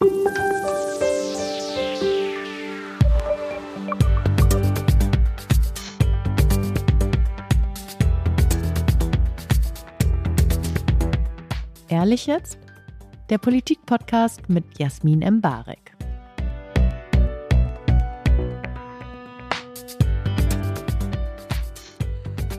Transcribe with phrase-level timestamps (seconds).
[0.00, 0.10] Ehrlich
[12.26, 12.58] jetzt?
[13.28, 15.96] Der Politik-Podcast mit Jasmin Embarek.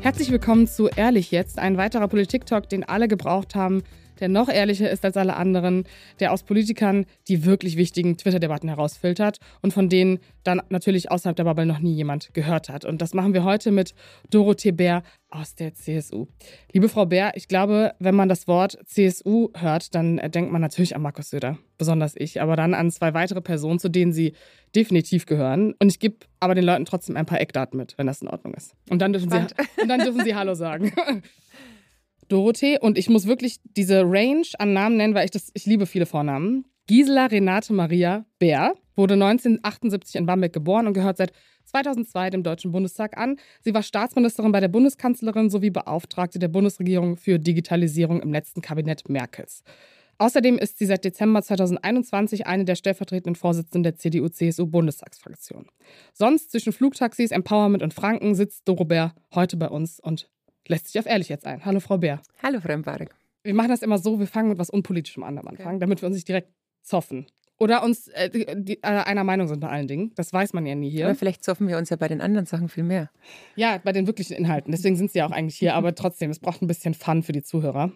[0.01, 3.83] Herzlich willkommen zu Ehrlich jetzt, ein weiterer Politik-Talk, den alle gebraucht haben,
[4.19, 5.83] der noch ehrlicher ist als alle anderen,
[6.19, 11.43] der aus Politikern die wirklich wichtigen Twitter-Debatten herausfiltert und von denen dann natürlich außerhalb der
[11.43, 12.85] Bubble noch nie jemand gehört hat.
[12.85, 13.93] Und das machen wir heute mit
[14.29, 16.27] Dorothee Bär aus der CSU.
[16.71, 20.95] Liebe Frau Bär, ich glaube, wenn man das Wort CSU hört, dann denkt man natürlich
[20.95, 24.33] an Markus Söder, besonders ich, aber dann an zwei weitere Personen, zu denen Sie
[24.75, 25.73] definitiv gehören.
[25.79, 28.53] Und ich gebe aber den Leuten trotzdem ein paar Eckdaten mit, wenn das in Ordnung
[28.53, 28.75] ist.
[28.89, 30.91] Und dann dürfen, Sie, und dann dürfen Sie Hallo sagen.
[32.29, 35.85] Dorothee und ich muss wirklich diese Range an Namen nennen, weil ich das, ich liebe
[35.85, 36.65] viele Vornamen.
[36.87, 41.31] Gisela Renate Maria Bär wurde 1978 in Bamberg geboren und gehört seit
[41.65, 43.37] 2002 dem Deutschen Bundestag an.
[43.61, 49.07] Sie war Staatsministerin bei der Bundeskanzlerin sowie Beauftragte der Bundesregierung für Digitalisierung im letzten Kabinett
[49.07, 49.63] Merkels.
[50.17, 55.67] Außerdem ist sie seit Dezember 2021 eine der stellvertretenden Vorsitzenden der CDU-CSU-Bundestagsfraktion.
[56.13, 60.29] Sonst zwischen Flugtaxis, Empowerment und Franken sitzt Doro Bär heute bei uns und
[60.69, 61.65] lässt sich auf ehrlich jetzt ein.
[61.65, 62.21] Hallo, Frau Bär.
[62.41, 63.13] Hallo, Frau Mbarek.
[63.43, 65.79] Wir machen das immer so, wir fangen mit was Unpolitischem an am Anfang, okay.
[65.79, 66.49] damit wir uns nicht direkt
[66.81, 67.27] zoffen.
[67.57, 70.13] Oder uns äh, die, äh, einer Meinung sind bei allen Dingen.
[70.15, 71.05] Das weiß man ja nie hier.
[71.05, 73.09] Aber vielleicht zoffen wir uns ja bei den anderen Sachen viel mehr.
[73.55, 74.71] Ja, bei den wirklichen Inhalten.
[74.71, 75.73] Deswegen sind sie ja auch eigentlich hier.
[75.75, 77.91] Aber trotzdem, es braucht ein bisschen Fun für die Zuhörer.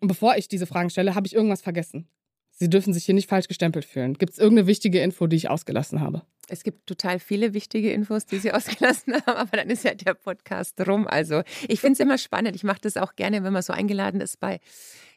[0.00, 2.08] Und bevor ich diese Fragen stelle, habe ich irgendwas vergessen.
[2.56, 4.14] Sie dürfen sich hier nicht falsch gestempelt fühlen.
[4.14, 6.22] Gibt es irgendeine wichtige Info, die ich ausgelassen habe?
[6.48, 10.14] Es gibt total viele wichtige Infos, die Sie ausgelassen haben, aber dann ist ja der
[10.14, 11.06] Podcast rum.
[11.08, 12.54] Also ich finde es immer spannend.
[12.54, 14.60] Ich mache das auch gerne, wenn man so eingeladen ist bei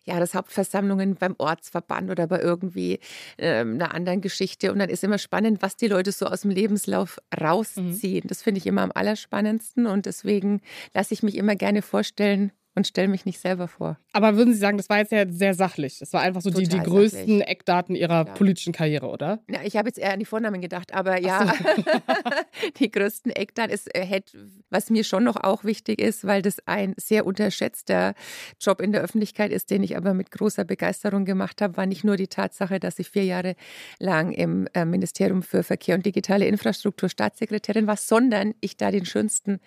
[0.06, 3.00] Jahreshauptversammlungen beim Ortsverband oder bei irgendwie
[3.38, 4.72] äh, einer anderen Geschichte.
[4.72, 8.24] Und dann ist immer spannend, was die Leute so aus dem Lebenslauf rausziehen.
[8.24, 8.28] Mhm.
[8.28, 10.62] Das finde ich immer am allerspannendsten und deswegen
[10.94, 13.98] lasse ich mich immer gerne vorstellen, und stelle mich nicht selber vor.
[14.14, 15.98] Aber würden Sie sagen, das war jetzt ja sehr sachlich.
[15.98, 17.48] Das war einfach so die, die größten sachlich.
[17.48, 18.34] Eckdaten Ihrer ja.
[18.36, 19.40] politischen Karriere, oder?
[19.50, 21.84] Ja, ich habe jetzt eher an die Vornamen gedacht, aber ja, so.
[22.80, 24.22] die größten Eckdaten ist, äh,
[24.70, 28.14] was mir schon noch auch wichtig ist, weil das ein sehr unterschätzter
[28.62, 32.04] Job in der Öffentlichkeit ist, den ich aber mit großer Begeisterung gemacht habe, war nicht
[32.04, 33.56] nur die Tatsache, dass ich vier Jahre
[33.98, 39.06] lang im äh, Ministerium für Verkehr und digitale Infrastruktur Staatssekretärin war, sondern ich da den
[39.06, 39.60] schönsten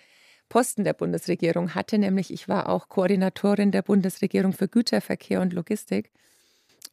[0.51, 6.11] Posten der Bundesregierung hatte, nämlich ich war auch Koordinatorin der Bundesregierung für Güterverkehr und Logistik.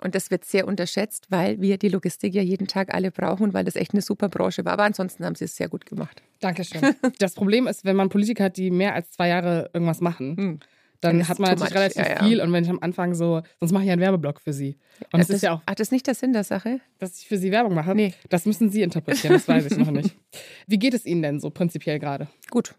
[0.01, 3.65] Und das wird sehr unterschätzt, weil wir die Logistik ja jeden Tag alle brauchen, weil
[3.65, 4.75] das echt eine super Branche war.
[4.75, 6.23] Aber ansonsten haben sie es sehr gut gemacht.
[6.39, 6.81] Dankeschön.
[7.19, 10.61] Das Problem ist, wenn man Politiker hat, die mehr als zwei Jahre irgendwas machen, hm.
[11.01, 12.25] dann hat man natürlich relativ ja, ja.
[12.25, 12.41] viel.
[12.41, 14.79] Und wenn ich am Anfang so, sonst mache ich einen Werbeblock für Sie.
[15.13, 15.63] Und das, ist ja auch.
[15.67, 16.79] Ach, das ist nicht der Sinn der Sache?
[17.01, 17.93] Dass ich für Sie Werbung mache?
[17.97, 18.15] Nee.
[18.29, 20.17] Das müssen Sie interpretieren, das weiß ich noch nicht.
[20.69, 22.29] Wie geht es Ihnen denn so prinzipiell gerade?
[22.51, 22.77] Gut.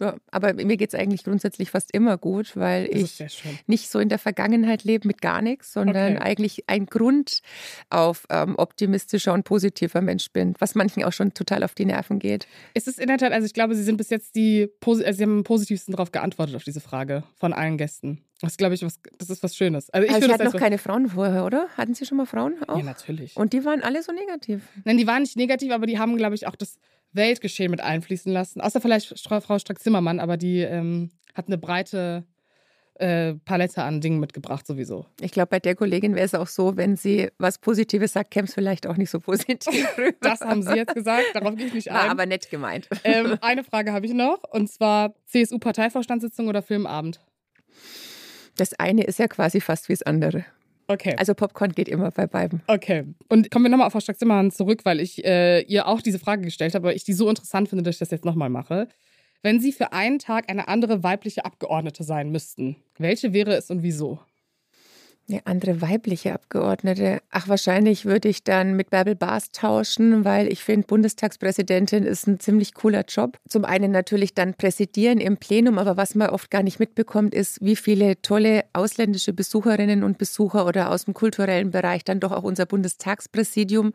[0.00, 3.22] Ja, aber mir geht es eigentlich grundsätzlich fast immer gut, weil ich
[3.66, 6.24] nicht so in der Vergangenheit lebe mit gar nichts, sondern okay.
[6.24, 7.42] eigentlich ein Grund
[7.90, 12.18] auf ähm, optimistischer und positiver Mensch bin, was manchen auch schon total auf die Nerven
[12.18, 12.48] geht.
[12.72, 15.22] Ist es in der Tat, also ich glaube, Sie sind bis jetzt die, also Sie
[15.22, 18.24] haben am positivsten darauf geantwortet auf diese Frage von allen Gästen.
[18.40, 19.90] Das glaube ich, was, das ist was Schönes.
[19.90, 21.68] Also ich also Sie hatten noch keine Frauen vorher, oder?
[21.76, 22.78] Hatten Sie schon mal Frauen auch?
[22.78, 23.36] Ja, natürlich.
[23.36, 24.62] Und die waren alle so negativ?
[24.84, 26.78] Nein, die waren nicht negativ, aber die haben, glaube ich, auch das
[27.12, 28.60] Weltgeschehen mit einfließen lassen.
[28.60, 32.24] Außer vielleicht Frau Strack-Zimmermann, aber die ähm, hat eine breite
[33.00, 35.06] äh, Palette an Dingen mitgebracht sowieso.
[35.20, 38.46] Ich glaube, bei der Kollegin wäre es auch so, wenn sie was Positives sagt, käme
[38.46, 40.16] es vielleicht auch nicht so positiv rüber.
[40.20, 41.96] Das haben Sie jetzt gesagt, darauf gehe ich nicht ein.
[41.96, 42.88] War aber nett gemeint.
[43.04, 47.20] Ähm, eine Frage habe ich noch, und zwar CSU-Parteivorstandssitzung oder Filmabend?
[48.56, 50.44] Das eine ist ja quasi fast wie das andere.
[50.90, 51.14] Okay.
[51.16, 52.62] Also Popcorn geht immer bei beiden.
[52.66, 53.04] Okay.
[53.28, 56.42] Und kommen wir nochmal auf Frau Strack-Zimmermann zurück, weil ich äh, ihr auch diese Frage
[56.42, 58.88] gestellt habe, aber ich die so interessant finde, dass ich das jetzt nochmal mache.
[59.40, 63.84] Wenn Sie für einen Tag eine andere weibliche Abgeordnete sein müssten, welche wäre es und
[63.84, 64.18] wieso?
[65.30, 67.20] Eine andere weibliche Abgeordnete.
[67.30, 72.40] Ach, wahrscheinlich würde ich dann mit Bärbel Baas tauschen, weil ich finde, Bundestagspräsidentin ist ein
[72.40, 73.38] ziemlich cooler Job.
[73.48, 77.60] Zum einen natürlich dann präsidieren im Plenum, aber was man oft gar nicht mitbekommt, ist,
[77.60, 82.42] wie viele tolle ausländische Besucherinnen und Besucher oder aus dem kulturellen Bereich dann doch auch
[82.42, 83.92] unser Bundestagspräsidium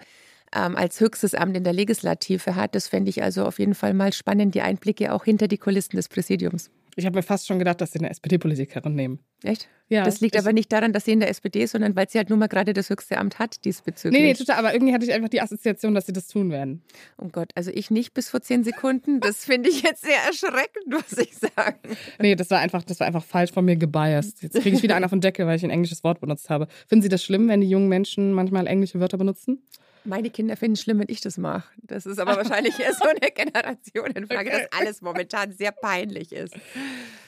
[0.56, 2.76] ähm, als höchstes Amt in der Legislative hat.
[2.76, 5.98] Das fände ich also auf jeden Fall mal spannend, die Einblicke auch hinter die Kulissen
[5.98, 6.70] des Präsidiums.
[6.98, 9.20] Ich habe mir fast schon gedacht, dass sie eine SPD-Politikerin nehmen.
[9.44, 9.68] Echt?
[9.90, 10.04] Ja.
[10.04, 12.30] Das liegt aber nicht daran, dass sie in der SPD ist, sondern weil sie halt
[12.30, 14.20] nun mal gerade das höchste Amt hat diesbezüglich.
[14.20, 14.58] Nee, nee, total.
[14.58, 16.84] Aber irgendwie hatte ich einfach die Assoziation, dass sie das tun werden.
[17.18, 19.20] Oh Gott, also ich nicht bis vor zehn Sekunden.
[19.20, 21.80] Das finde ich jetzt sehr erschreckend, muss ich sagen.
[22.20, 24.42] Nee, das war einfach, das war einfach falsch von mir gebiased.
[24.42, 26.68] Jetzt kriege ich wieder einen auf den Deckel, weil ich ein englisches Wort benutzt habe.
[26.88, 29.62] Finden Sie das schlimm, wenn die jungen Menschen manchmal englische Wörter benutzen?
[30.06, 31.68] Meine Kinder finden es schlimm, wenn ich das mache.
[31.82, 34.68] Das ist aber wahrscheinlich eher so eine Generationenfrage, okay.
[34.72, 36.54] dass alles momentan sehr peinlich ist.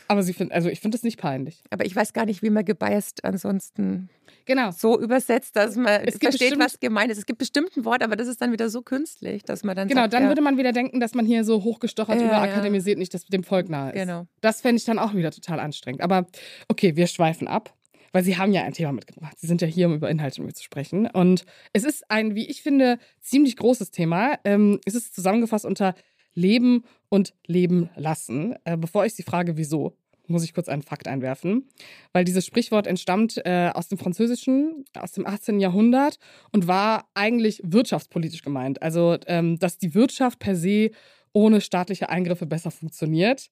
[0.07, 1.63] Aber sie find, also ich finde es nicht peinlich.
[1.69, 4.09] Aber ich weiß gar nicht, wie man gebiased ansonsten
[4.45, 4.71] genau.
[4.71, 7.17] so übersetzt, dass man es versteht, was gemeint ist.
[7.17, 9.87] Es gibt bestimmt ein Wort, aber das ist dann wieder so künstlich, dass man dann
[9.87, 10.29] Genau, sagt, dann ja.
[10.29, 12.99] würde man wieder denken, dass man hier so hochgestochert ja, überakademisiert, ja.
[12.99, 13.99] nicht dass dem Volk nahe ist.
[13.99, 14.27] Genau.
[14.41, 16.01] Das fände ich dann auch wieder total anstrengend.
[16.01, 16.25] Aber
[16.69, 17.73] okay, wir schweifen ab
[18.11, 19.37] weil Sie haben ja ein Thema mitgebracht.
[19.39, 21.07] Sie sind ja hier, um über Inhalte mit zu sprechen.
[21.07, 24.39] Und es ist ein, wie ich finde, ziemlich großes Thema.
[24.43, 25.95] Ähm, es ist zusammengefasst unter
[26.33, 28.55] Leben und Leben lassen.
[28.63, 31.69] Äh, bevor ich Sie frage, wieso, muss ich kurz einen Fakt einwerfen,
[32.13, 35.59] weil dieses Sprichwort entstammt äh, aus dem Französischen, aus dem 18.
[35.59, 36.19] Jahrhundert
[36.51, 38.81] und war eigentlich wirtschaftspolitisch gemeint.
[38.81, 40.91] Also, ähm, dass die Wirtschaft per se
[41.33, 43.49] ohne staatliche Eingriffe besser funktioniert.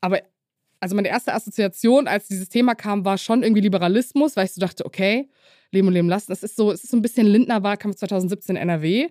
[0.00, 0.20] Aber
[0.84, 4.60] also meine erste Assoziation, als dieses Thema kam, war schon irgendwie Liberalismus, weil ich so
[4.60, 5.30] dachte, okay,
[5.70, 6.26] Leben und Leben lassen.
[6.28, 9.08] Das ist so, es ist so ein bisschen Lindner Wahlkampf 2017 NRW.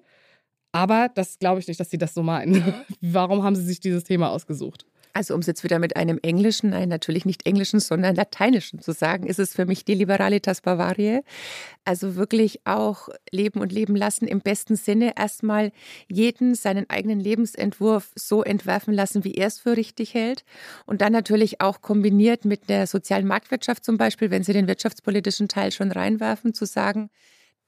[0.71, 2.63] Aber das glaube ich nicht, dass Sie das so meinen.
[3.01, 4.85] Warum haben Sie sich dieses Thema ausgesucht?
[5.15, 8.93] Also um es jetzt wieder mit einem englischen, nein, natürlich nicht englischen, sondern lateinischen zu
[8.93, 11.21] sagen, ist es für mich die Liberalitas Bavariae.
[11.85, 15.13] Also wirklich auch leben und leben lassen im besten Sinne.
[15.15, 15.71] Erstmal
[16.09, 20.43] jeden seinen eigenen Lebensentwurf so entwerfen lassen, wie er es für richtig hält.
[20.87, 25.47] Und dann natürlich auch kombiniert mit der sozialen Marktwirtschaft zum Beispiel, wenn Sie den wirtschaftspolitischen
[25.47, 27.11] Teil schon reinwerfen, zu sagen,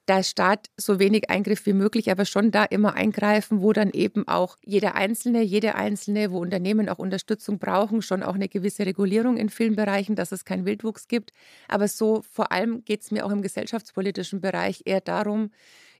[0.08, 4.26] der Staat so wenig Eingriff wie möglich, aber schon da immer eingreifen, wo dann eben
[4.28, 9.36] auch jeder Einzelne, jede Einzelne, wo Unternehmen auch Unterstützung brauchen, schon auch eine gewisse Regulierung
[9.36, 11.32] in vielen Bereichen, dass es keinen Wildwuchs gibt.
[11.68, 15.50] Aber so vor allem geht es mir auch im gesellschaftspolitischen Bereich eher darum,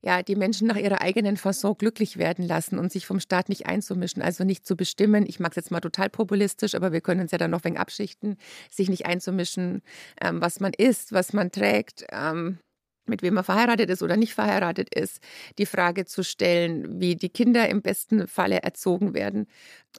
[0.03, 3.67] ja, die Menschen nach ihrer eigenen Fasson glücklich werden lassen und sich vom Staat nicht
[3.67, 5.25] einzumischen, also nicht zu bestimmen.
[5.27, 7.77] Ich mag es jetzt mal total populistisch, aber wir können uns ja dann noch wegen
[7.77, 8.37] abschichten,
[8.71, 9.83] sich nicht einzumischen,
[10.21, 12.59] ähm, was man isst, was man trägt, ähm,
[13.09, 15.21] mit wem er verheiratet ist oder nicht verheiratet ist,
[15.59, 19.47] die Frage zu stellen, wie die Kinder im besten Falle erzogen werden.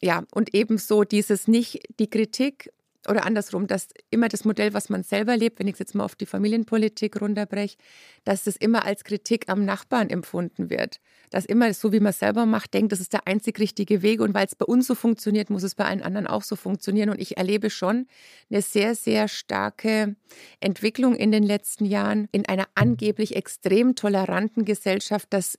[0.02, 2.72] Ja, und ebenso dieses nicht die Kritik
[3.08, 6.04] oder andersrum, dass immer das Modell, was man selber lebt, wenn ich es jetzt mal
[6.04, 7.78] auf die Familienpolitik runterbreche,
[8.24, 11.00] dass das immer als Kritik am Nachbarn empfunden wird.
[11.30, 14.22] Dass immer so, wie man es selber macht, denkt, das ist der einzig richtige Weg
[14.22, 17.10] und weil es bei uns so funktioniert, muss es bei allen anderen auch so funktionieren.
[17.10, 18.08] Und ich erlebe schon
[18.50, 20.16] eine sehr, sehr starke
[20.60, 25.58] Entwicklung in den letzten Jahren in einer angeblich extrem toleranten Gesellschaft, dass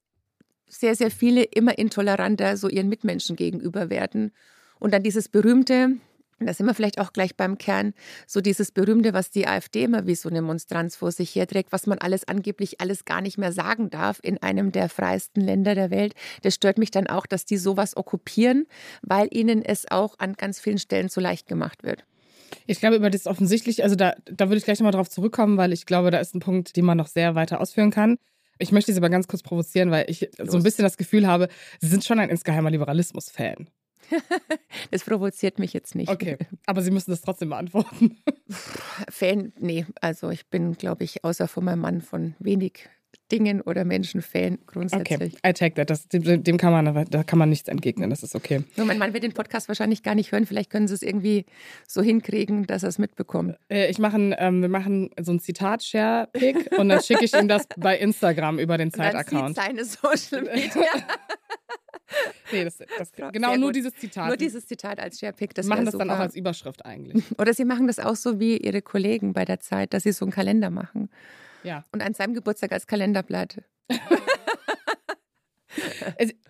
[0.68, 4.32] sehr, sehr viele immer intoleranter so ihren Mitmenschen gegenüber werden.
[4.78, 5.96] Und dann dieses berühmte,
[6.46, 7.94] da sind wir vielleicht auch gleich beim Kern,
[8.26, 11.87] so dieses Berühmte, was die AfD immer wie so eine Monstranz vor sich herträgt, was
[11.87, 15.90] man alles angeblich alles gar nicht mehr sagen darf in einem der freiesten Länder der
[15.90, 16.14] Welt.
[16.43, 18.67] Das stört mich dann auch, dass die sowas okkupieren,
[19.02, 22.05] weil ihnen es auch an ganz vielen Stellen so leicht gemacht wird.
[22.67, 25.73] Ich glaube, über das offensichtlich, also da, da würde ich gleich nochmal drauf zurückkommen, weil
[25.73, 28.19] ich glaube, da ist ein Punkt, den man noch sehr weiter ausführen kann.
[28.58, 30.50] Ich möchte Sie aber ganz kurz provozieren, weil ich Los.
[30.50, 31.49] so ein bisschen das Gefühl habe,
[31.81, 33.69] Sie sind schon ein insgeheimer Liberalismus-Fan.
[34.90, 36.08] das provoziert mich jetzt nicht.
[36.08, 38.18] Okay, aber Sie müssen das trotzdem beantworten.
[39.08, 42.88] Fan, nee, also ich bin, glaube ich, außer von meinem Mann von wenig
[43.30, 45.34] Dingen oder Menschen Fan grundsätzlich.
[45.34, 45.90] Okay, I take that.
[45.90, 48.08] Das, dem, dem, kann man, da kann man nichts entgegnen.
[48.08, 48.64] Das ist okay.
[48.76, 50.46] Nur mein Mann wird den Podcast wahrscheinlich gar nicht hören.
[50.46, 51.44] Vielleicht können Sie es irgendwie
[51.86, 53.56] so hinkriegen, dass er es mitbekommt.
[53.68, 57.66] Äh, ich mache, ähm, wir machen so ein Zitat-Share-Pick und dann schicke ich ihm das
[57.76, 59.56] bei Instagram über den Zeit-Account.
[59.56, 60.86] Seine Social Media.
[62.53, 64.29] nee, das, das genau nur dieses Zitat.
[64.29, 65.55] Nur dieses Zitat als Sharepick.
[65.55, 66.06] Das machen das super.
[66.06, 67.24] dann auch als Überschrift eigentlich.
[67.38, 70.24] Oder Sie machen das auch so wie Ihre Kollegen bei der Zeit, dass Sie so
[70.24, 71.10] einen Kalender machen.
[71.62, 71.84] Ja.
[71.93, 73.62] Und an seinem Geburtstag als Kalenderblatt.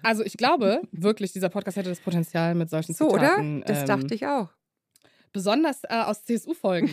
[0.03, 3.59] also ich glaube wirklich, dieser Podcast hätte das Potenzial mit solchen so, Zitaten.
[3.59, 3.67] oder?
[3.67, 4.51] Das ähm, dachte ich auch.
[5.33, 6.89] Besonders äh, aus CSU-Folgen.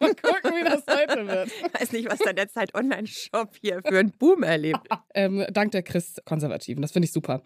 [0.00, 1.48] Mal gucken, wie das heute wird.
[1.48, 4.86] Ich weiß nicht, was da der Zeit Online-Shop hier für einen Boom erlebt.
[5.14, 6.82] ähm, dank der Christ-Konservativen.
[6.82, 7.42] Das finde ich super.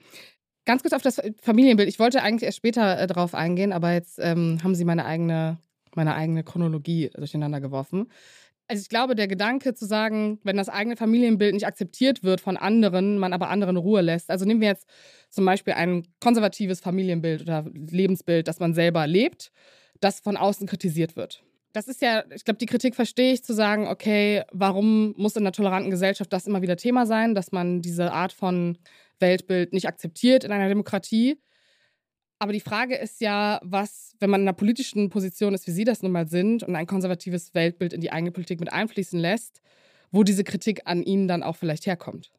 [0.68, 1.88] Ganz kurz auf das Familienbild.
[1.88, 5.56] Ich wollte eigentlich erst später äh, drauf eingehen, aber jetzt ähm, haben Sie meine eigene,
[5.94, 8.10] meine eigene Chronologie durcheinander geworfen.
[8.66, 12.58] Also ich glaube, der Gedanke zu sagen, wenn das eigene Familienbild nicht akzeptiert wird von
[12.58, 14.30] anderen, man aber anderen Ruhe lässt.
[14.30, 14.86] Also nehmen wir jetzt
[15.30, 19.50] zum Beispiel ein konservatives Familienbild oder Lebensbild, das man selber lebt,
[20.00, 21.42] das von außen kritisiert wird.
[21.72, 25.44] Das ist ja, ich glaube, die Kritik verstehe ich, zu sagen, okay, warum muss in
[25.44, 28.76] einer toleranten Gesellschaft das immer wieder Thema sein, dass man diese Art von
[29.20, 31.40] Weltbild nicht akzeptiert in einer Demokratie.
[32.38, 35.84] Aber die Frage ist ja, was, wenn man in einer politischen Position ist, wie Sie
[35.84, 39.60] das nun mal sind, und ein konservatives Weltbild in die eigene Politik mit einfließen lässt,
[40.12, 42.30] wo diese Kritik an Ihnen dann auch vielleicht herkommt.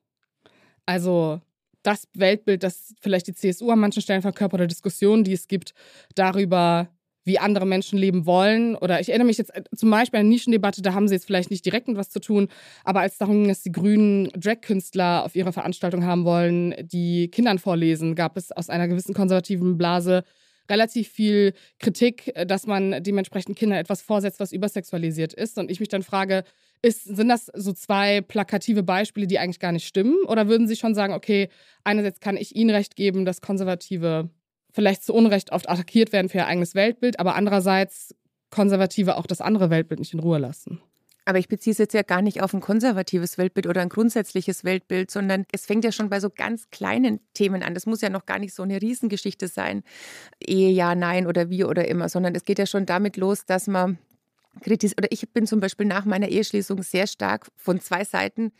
[0.86, 1.42] Also
[1.84, 5.74] das Weltbild, das vielleicht die CSU an manchen Stellen verkörpert oder Diskussionen, die es gibt
[6.16, 6.90] darüber,
[7.26, 8.76] wie andere Menschen leben wollen.
[8.76, 11.26] Oder ich erinnere mich jetzt äh, zum Beispiel an eine Nischendebatte, da haben sie jetzt
[11.26, 12.48] vielleicht nicht direkt mit was zu tun,
[12.84, 17.60] aber als darum ging, dass die grünen Drag-Künstler auf ihrer Veranstaltung haben wollen, die Kindern
[17.60, 20.24] vorlesen, gab es aus einer gewissen konservativen Blase
[20.70, 25.58] relativ viel Kritik, äh, dass man dementsprechend Kindern etwas vorsetzt, was übersexualisiert ist.
[25.58, 26.44] Und ich mich dann frage,
[26.82, 30.16] ist, sind das so zwei plakative Beispiele, die eigentlich gar nicht stimmen?
[30.28, 31.50] Oder würden Sie schon sagen, okay,
[31.84, 34.30] einerseits kann ich Ihnen recht geben, dass Konservative
[34.72, 38.16] vielleicht zu Unrecht oft attackiert werden für ihr eigenes Weltbild, aber andererseits
[38.50, 40.82] Konservative auch das andere Weltbild nicht in Ruhe lassen?
[41.26, 44.64] Aber ich beziehe es jetzt ja gar nicht auf ein konservatives Weltbild oder ein grundsätzliches
[44.64, 47.76] Weltbild, sondern es fängt ja schon bei so ganz kleinen Themen an.
[47.76, 49.84] Das muss ja noch gar nicht so eine Riesengeschichte sein,
[50.44, 53.68] Ehe, ja, nein oder wie oder immer, sondern es geht ja schon damit los, dass
[53.68, 54.00] man
[54.62, 58.52] kritisiert, oder ich bin zum Beispiel nach meiner Eheschließung sehr stark von zwei Seiten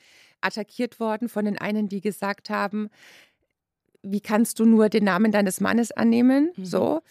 [0.42, 1.28] attackiert worden.
[1.28, 2.90] Von den einen, die gesagt haben,
[4.04, 6.52] wie kannst du nur den Namen deines Mannes annehmen?
[6.56, 6.66] Mhm.
[6.66, 7.02] So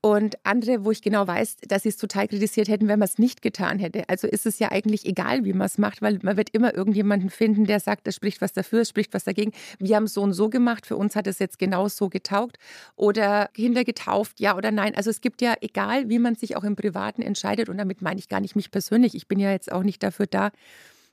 [0.00, 3.18] und andere, wo ich genau weiß, dass sie es total kritisiert hätten, wenn man es
[3.18, 4.08] nicht getan hätte.
[4.08, 7.28] Also ist es ja eigentlich egal, wie man es macht, weil man wird immer irgendjemanden
[7.28, 9.52] finden, der sagt, es spricht was dafür, es spricht was dagegen.
[9.80, 12.58] Wir haben es so und so gemacht, für uns hat es jetzt genau so getaugt
[12.94, 14.94] oder Kinder getauft, ja oder nein.
[14.94, 18.20] Also es gibt ja, egal wie man sich auch im Privaten entscheidet, und damit meine
[18.20, 20.50] ich gar nicht mich persönlich, ich bin ja jetzt auch nicht dafür da,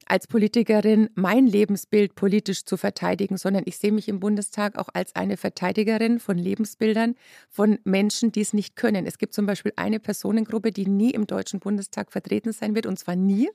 [0.08, 5.16] als Politikerin mein Lebensbild politisch zu verteidigen, sondern ich sehe mich im Bundestag auch als
[5.16, 7.16] eine Verteidigerin von Lebensbildern
[7.50, 9.06] von Menschen, die es nicht können.
[9.06, 12.98] Es gibt zum Beispiel eine Personengruppe, die nie im Deutschen Bundestag vertreten sein wird, und
[13.00, 13.50] zwar nie.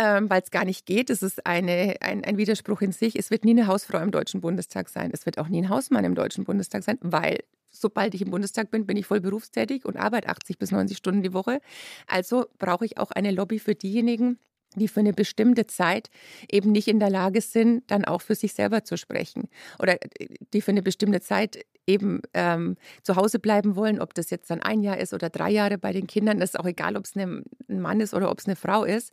[0.00, 1.10] Ähm, weil es gar nicht geht.
[1.10, 3.18] Es ist eine, ein, ein Widerspruch in sich.
[3.18, 5.10] Es wird nie eine Hausfrau im Deutschen Bundestag sein.
[5.12, 8.70] Es wird auch nie ein Hausmann im Deutschen Bundestag sein, weil sobald ich im Bundestag
[8.70, 11.60] bin, bin ich voll berufstätig und arbeite 80 bis 90 Stunden die Woche.
[12.06, 14.38] Also brauche ich auch eine Lobby für diejenigen,
[14.76, 16.10] die für eine bestimmte Zeit
[16.50, 19.48] eben nicht in der Lage sind, dann auch für sich selber zu sprechen.
[19.78, 24.30] Oder äh, die für eine bestimmte Zeit eben ähm, zu Hause bleiben wollen, ob das
[24.30, 26.96] jetzt dann ein Jahr ist oder drei Jahre bei den Kindern, das ist auch egal,
[26.96, 29.12] ob es ein Mann ist oder ob es eine Frau ist.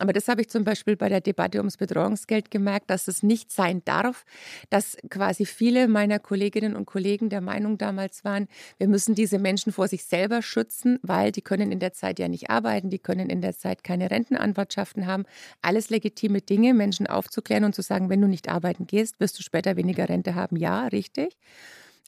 [0.00, 3.52] Aber das habe ich zum Beispiel bei der Debatte ums Betreuungsgeld gemerkt, dass es nicht
[3.52, 4.24] sein darf,
[4.68, 8.48] dass quasi viele meiner Kolleginnen und Kollegen der Meinung damals waren,
[8.78, 12.26] wir müssen diese Menschen vor sich selber schützen, weil die können in der Zeit ja
[12.26, 15.26] nicht arbeiten, die können in der Zeit keine Rentenanwartschaften haben.
[15.62, 19.44] Alles legitime Dinge, Menschen aufzuklären und zu sagen, wenn du nicht arbeiten gehst, wirst du
[19.44, 20.56] später weniger Rente haben.
[20.56, 21.36] Ja, richtig.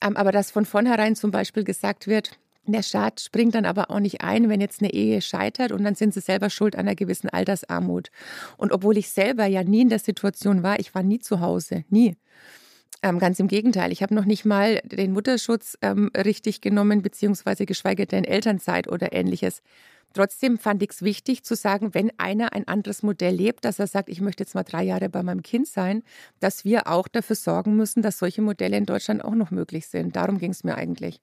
[0.02, 2.38] Ähm, aber dass von vornherein zum Beispiel gesagt wird,
[2.73, 5.94] der Staat springt dann aber auch nicht ein, wenn jetzt eine Ehe scheitert und dann
[5.94, 8.11] sind sie selber schuld an einer gewissen Altersarmut.
[8.56, 11.85] Und obwohl ich selber ja nie in der Situation war, ich war nie zu Hause,
[11.88, 12.16] nie.
[13.02, 17.66] Ähm, ganz im Gegenteil, ich habe noch nicht mal den Mutterschutz ähm, richtig genommen, beziehungsweise
[17.66, 19.62] geschweige denn Elternzeit oder ähnliches.
[20.14, 23.87] Trotzdem fand ich es wichtig zu sagen, wenn einer ein anderes Modell lebt, dass er
[23.87, 26.02] sagt, ich möchte jetzt mal drei Jahre bei meinem Kind sein,
[26.40, 30.16] dass wir auch dafür sorgen müssen, dass solche Modelle in Deutschland auch noch möglich sind.
[30.16, 31.20] Darum ging es mir eigentlich.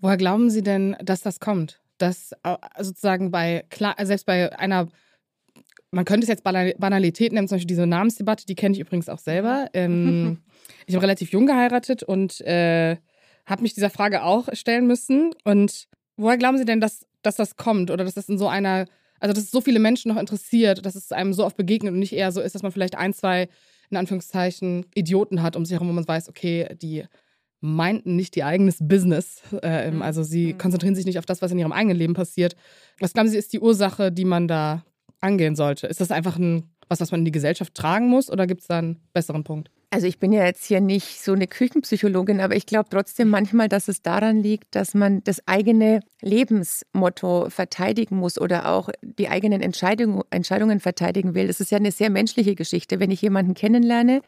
[0.00, 1.80] Woher glauben Sie denn, dass das kommt?
[1.98, 3.64] Dass äh, sozusagen bei,
[4.02, 4.88] selbst bei einer,
[5.90, 9.18] man könnte es jetzt Banalität nennen, zum Beispiel diese Namensdebatte, die kenne ich übrigens auch
[9.18, 9.68] selber.
[9.72, 10.42] Ähm,
[10.86, 12.96] ich habe relativ jung geheiratet und äh,
[13.46, 15.32] habe mich dieser Frage auch stellen müssen.
[15.44, 18.86] Und woher glauben Sie denn, dass, dass das kommt oder dass das in so einer,
[19.18, 21.98] also dass es so viele Menschen noch interessiert, dass es einem so oft begegnet und
[21.98, 23.48] nicht eher so ist, dass man vielleicht ein, zwei,
[23.90, 27.04] in Anführungszeichen, Idioten hat um sich herum, wo man weiß, okay, die
[27.60, 29.42] meinten nicht ihr eigenes Business.
[29.62, 30.02] Äh, mhm.
[30.02, 30.58] Also sie mhm.
[30.58, 32.56] konzentrieren sich nicht auf das, was in ihrem eigenen Leben passiert.
[33.00, 34.84] Was glauben Sie, ist die Ursache, die man da
[35.20, 35.86] angehen sollte?
[35.86, 38.68] Ist das einfach ein, was, was man in die Gesellschaft tragen muss oder gibt es
[38.68, 39.70] da einen besseren Punkt?
[39.90, 43.70] Also ich bin ja jetzt hier nicht so eine Küchenpsychologin, aber ich glaube trotzdem manchmal,
[43.70, 49.62] dass es daran liegt, dass man das eigene Lebensmotto verteidigen muss oder auch die eigenen
[49.62, 51.46] Entscheidung, Entscheidungen verteidigen will.
[51.46, 53.00] Das ist ja eine sehr menschliche Geschichte.
[53.00, 54.20] Wenn ich jemanden kennenlerne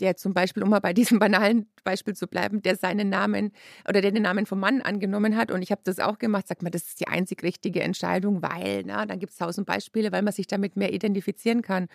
[0.00, 3.52] der zum Beispiel, um mal bei diesem banalen Beispiel zu bleiben, der seinen Namen
[3.88, 5.50] oder der den Namen vom Mann angenommen hat.
[5.50, 8.82] Und ich habe das auch gemacht, sagt man, das ist die einzig richtige Entscheidung, weil,
[8.86, 11.88] na, dann gibt es tausend Beispiele, weil man sich damit mehr identifizieren kann.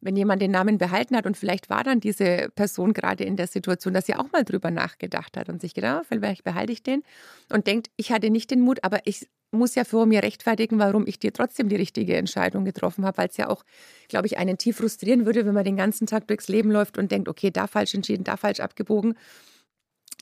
[0.00, 3.48] Wenn jemand den Namen behalten hat und vielleicht war dann diese Person gerade in der
[3.48, 6.84] Situation, dass sie auch mal drüber nachgedacht hat und sich gedacht, oh, vielleicht behalte ich
[6.84, 7.02] den
[7.50, 11.06] und denkt, ich hatte nicht den Mut, aber ich muss ja vor mir rechtfertigen, warum
[11.06, 13.64] ich dir trotzdem die richtige Entscheidung getroffen habe, weil es ja auch,
[14.08, 17.10] glaube ich, einen tief frustrieren würde, wenn man den ganzen Tag durchs Leben läuft und
[17.10, 19.14] denkt, okay, da falsch entschieden, da falsch abgebogen.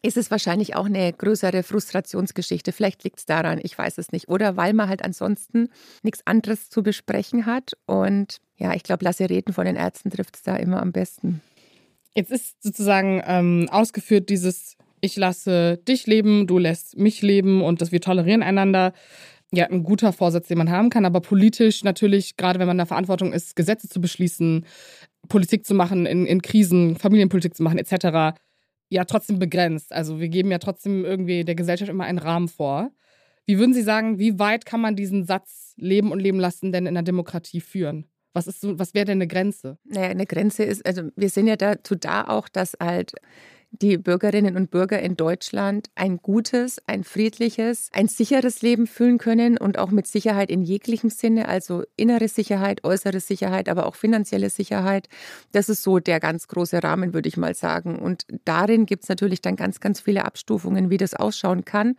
[0.03, 2.71] Ist es wahrscheinlich auch eine größere Frustrationsgeschichte.
[2.71, 4.29] Vielleicht liegt es daran, ich weiß es nicht.
[4.29, 5.71] Oder weil man halt ansonsten
[6.03, 7.73] nichts anderes zu besprechen hat.
[7.87, 11.41] Und ja, ich glaube, lasse reden von den Ärzten trifft es da immer am besten.
[12.15, 17.81] Jetzt ist sozusagen ähm, ausgeführt dieses ich lasse dich leben, du lässt mich leben und
[17.81, 18.93] dass wir tolerieren einander.
[19.53, 22.79] Ja, ein guter Vorsatz, den man haben kann, aber politisch natürlich, gerade wenn man in
[22.79, 24.67] der Verantwortung ist, Gesetze zu beschließen,
[25.29, 28.37] Politik zu machen, in, in Krisen, Familienpolitik zu machen, etc.,
[28.89, 29.93] ja trotzdem begrenzt.
[29.93, 32.91] Also wir geben ja trotzdem irgendwie der Gesellschaft immer einen Rahmen vor.
[33.47, 36.87] Wie würden Sie sagen, wie weit kann man diesen Satz Leben und Leben lassen denn
[36.87, 38.07] in der Demokratie führen?
[38.33, 39.79] Was, ist so, was wäre denn eine Grenze?
[39.85, 43.13] Naja, eine Grenze ist, also wir sind ja dazu da auch, dass halt
[43.83, 49.59] die Bürgerinnen und Bürger in Deutschland ein gutes, ein friedliches, ein sicheres Leben fühlen können
[49.59, 54.51] und auch mit Sicherheit in jeglichem Sinne, also innere Sicherheit, äußere Sicherheit, aber auch finanzielle
[54.51, 55.09] Sicherheit.
[55.53, 57.99] Das ist so der ganz große Rahmen, würde ich mal sagen.
[57.99, 61.97] Und darin gibt es natürlich dann ganz, ganz viele Abstufungen, wie das ausschauen kann.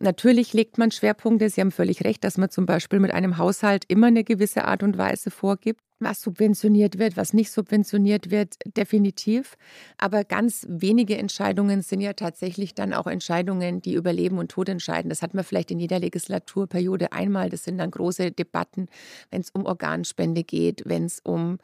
[0.00, 1.48] Natürlich legt man Schwerpunkte.
[1.50, 4.82] Sie haben völlig recht, dass man zum Beispiel mit einem Haushalt immer eine gewisse Art
[4.82, 9.56] und Weise vorgibt was subventioniert wird, was nicht subventioniert wird, definitiv.
[9.98, 14.68] Aber ganz wenige Entscheidungen sind ja tatsächlich dann auch Entscheidungen, die über Leben und Tod
[14.68, 15.08] entscheiden.
[15.08, 17.50] Das hat man vielleicht in jeder Legislaturperiode einmal.
[17.50, 18.88] Das sind dann große Debatten,
[19.30, 21.58] wenn es um Organspende geht, wenn es um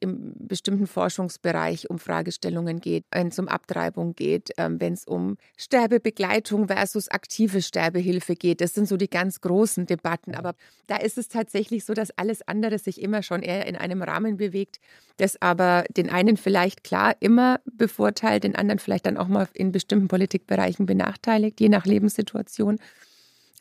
[0.00, 5.36] im bestimmten Forschungsbereich um Fragestellungen geht, wenn es um Abtreibung geht, ähm, wenn es um
[5.56, 8.60] Sterbebegleitung versus aktive Sterbehilfe geht.
[8.60, 10.34] Das sind so die ganz großen Debatten.
[10.34, 10.54] Aber
[10.86, 14.36] da ist es tatsächlich so, dass alles andere sich immer schon eher in einem Rahmen
[14.36, 14.80] bewegt,
[15.16, 19.72] das aber den einen vielleicht klar immer bevorteilt, den anderen vielleicht dann auch mal in
[19.72, 22.78] bestimmten Politikbereichen benachteiligt, je nach Lebenssituation.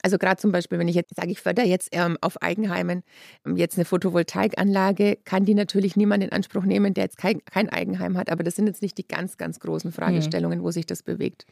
[0.06, 3.04] Also gerade zum Beispiel, wenn ich jetzt sage, ich fördere jetzt ähm, auf Eigenheimen
[3.46, 7.70] ähm, jetzt eine Photovoltaikanlage, kann die natürlich niemand in Anspruch nehmen, der jetzt kein, kein
[7.70, 8.30] Eigenheim hat.
[8.30, 9.94] Aber das sind jetzt nicht die ganz, ganz großen mhm.
[9.94, 10.64] Fragestellungen, mhm.
[10.64, 11.46] wo sich das bewegt.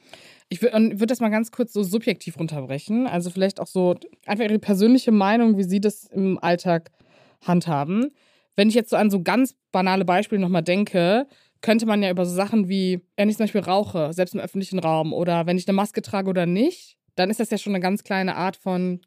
[0.50, 3.08] Ich würde würd das mal ganz kurz so subjektiv runterbrechen.
[3.08, 6.92] Also vielleicht auch so einfach Ihre persönliche Meinung, wie Sie das im Alltag
[7.42, 8.12] handhaben.
[8.56, 11.28] Wenn ich jetzt so an so ganz banale Beispiele nochmal denke,
[11.62, 14.80] könnte man ja über so Sachen wie, wenn ich zum Beispiel rauche, selbst im öffentlichen
[14.80, 17.82] Raum, oder wenn ich eine Maske trage oder nicht, dann ist das ja schon eine
[17.82, 19.02] ganz kleine Art von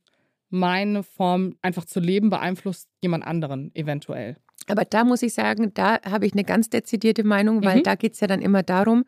[0.51, 4.37] meine Form einfach zu leben beeinflusst jemand anderen eventuell.
[4.69, 7.83] Aber da muss ich sagen, da habe ich eine ganz dezidierte Meinung, weil mhm.
[7.83, 9.05] da geht es ja dann immer darum,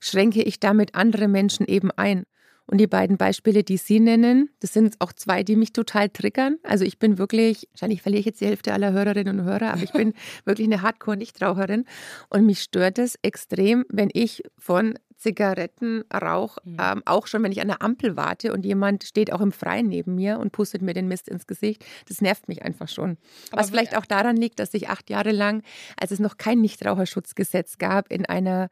[0.00, 2.24] schränke ich damit andere Menschen eben ein.
[2.66, 6.58] Und die beiden Beispiele, die Sie nennen, das sind auch zwei, die mich total triggern.
[6.64, 9.82] Also ich bin wirklich, wahrscheinlich verliere ich jetzt die Hälfte aller Hörerinnen und Hörer, aber
[9.82, 11.84] ich bin wirklich eine Hardcore-Nichtraucherin.
[12.28, 16.76] Und mich stört es extrem, wenn ich von Zigarettenrauch, mhm.
[16.80, 19.88] ähm, auch schon, wenn ich an der Ampel warte und jemand steht auch im Freien
[19.88, 21.84] neben mir und pustet mir den Mist ins Gesicht.
[22.08, 23.16] Das nervt mich einfach schon.
[23.50, 25.62] Aber Was vielleicht auch daran liegt, dass ich acht Jahre lang,
[25.98, 28.68] als es noch kein Nichtraucherschutzgesetz gab, in einer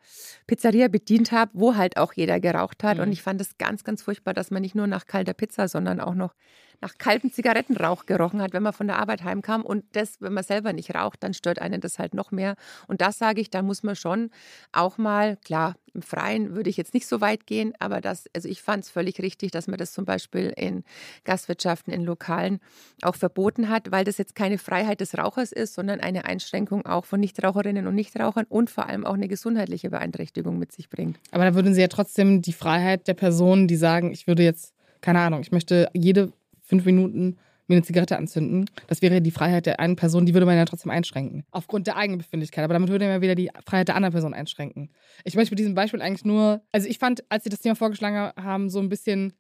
[0.47, 2.99] Pizzeria bedient habe, wo halt auch jeder geraucht hat.
[2.99, 3.05] Mhm.
[3.05, 6.01] Und ich fand es ganz, ganz furchtbar, dass man nicht nur nach kalter Pizza, sondern
[6.01, 6.35] auch noch
[6.81, 9.63] nach kaltem Zigarettenrauch gerochen hat, wenn man von der Arbeit heimkam.
[9.63, 12.57] Und das, wenn man selber nicht raucht, dann stört einen das halt noch mehr.
[12.87, 14.31] Und das sage ich, da muss man schon
[14.73, 18.49] auch mal, klar, im Freien würde ich jetzt nicht so weit gehen, aber das, also
[18.49, 20.83] ich fand es völlig richtig, dass man das zum Beispiel in
[21.23, 22.61] Gastwirtschaften, in Lokalen
[23.03, 27.05] auch verboten hat, weil das jetzt keine Freiheit des Rauchers ist, sondern eine Einschränkung auch
[27.05, 31.19] von Nichtraucherinnen und Nichtrauchern und vor allem auch eine gesundheitliche Beeinträchtigung mit sich bringt.
[31.31, 34.75] Aber da würden Sie ja trotzdem die Freiheit der Personen, die sagen, ich würde jetzt,
[35.01, 36.33] keine Ahnung, ich möchte jede
[36.65, 38.69] fünf Minuten mir eine Zigarette anzünden.
[38.89, 41.45] Das wäre die Freiheit der einen Person, die würde man ja trotzdem einschränken.
[41.51, 42.65] Aufgrund der eigenen Befindlichkeit.
[42.65, 44.91] Aber damit würde man wieder die Freiheit der anderen Person einschränken.
[45.25, 48.33] Ich möchte mit diesem Beispiel eigentlich nur, also ich fand, als sie das Thema vorgeschlagen
[48.43, 49.33] haben, so ein bisschen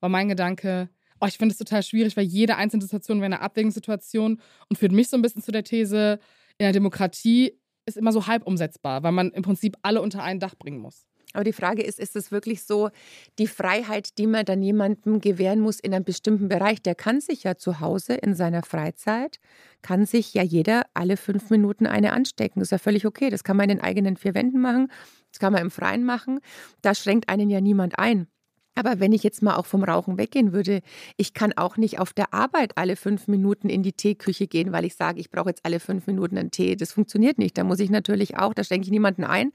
[0.00, 0.88] war mein Gedanke,
[1.20, 4.92] oh, ich finde es total schwierig, weil jede einzelne Situation wäre eine Abwägungssituation und führt
[4.92, 6.18] mich so ein bisschen zu der These,
[6.58, 7.52] in der Demokratie
[7.86, 11.06] ist immer so halb umsetzbar, weil man im Prinzip alle unter ein Dach bringen muss.
[11.32, 12.90] Aber die Frage ist, ist es wirklich so
[13.38, 16.82] die Freiheit, die man dann jemandem gewähren muss in einem bestimmten Bereich?
[16.82, 19.38] Der kann sich ja zu Hause in seiner Freizeit,
[19.82, 22.60] kann sich ja jeder alle fünf Minuten eine anstecken.
[22.60, 23.30] Das ist ja völlig okay.
[23.30, 24.88] Das kann man in den eigenen vier Wänden machen.
[25.30, 26.40] Das kann man im Freien machen.
[26.82, 28.26] Da schränkt einen ja niemand ein.
[28.74, 30.80] Aber wenn ich jetzt mal auch vom Rauchen weggehen würde,
[31.16, 34.84] ich kann auch nicht auf der Arbeit alle fünf Minuten in die Teeküche gehen, weil
[34.84, 36.76] ich sage, ich brauche jetzt alle fünf Minuten einen Tee.
[36.76, 37.58] Das funktioniert nicht.
[37.58, 39.52] Da muss ich natürlich auch, da schränke ich niemanden ein.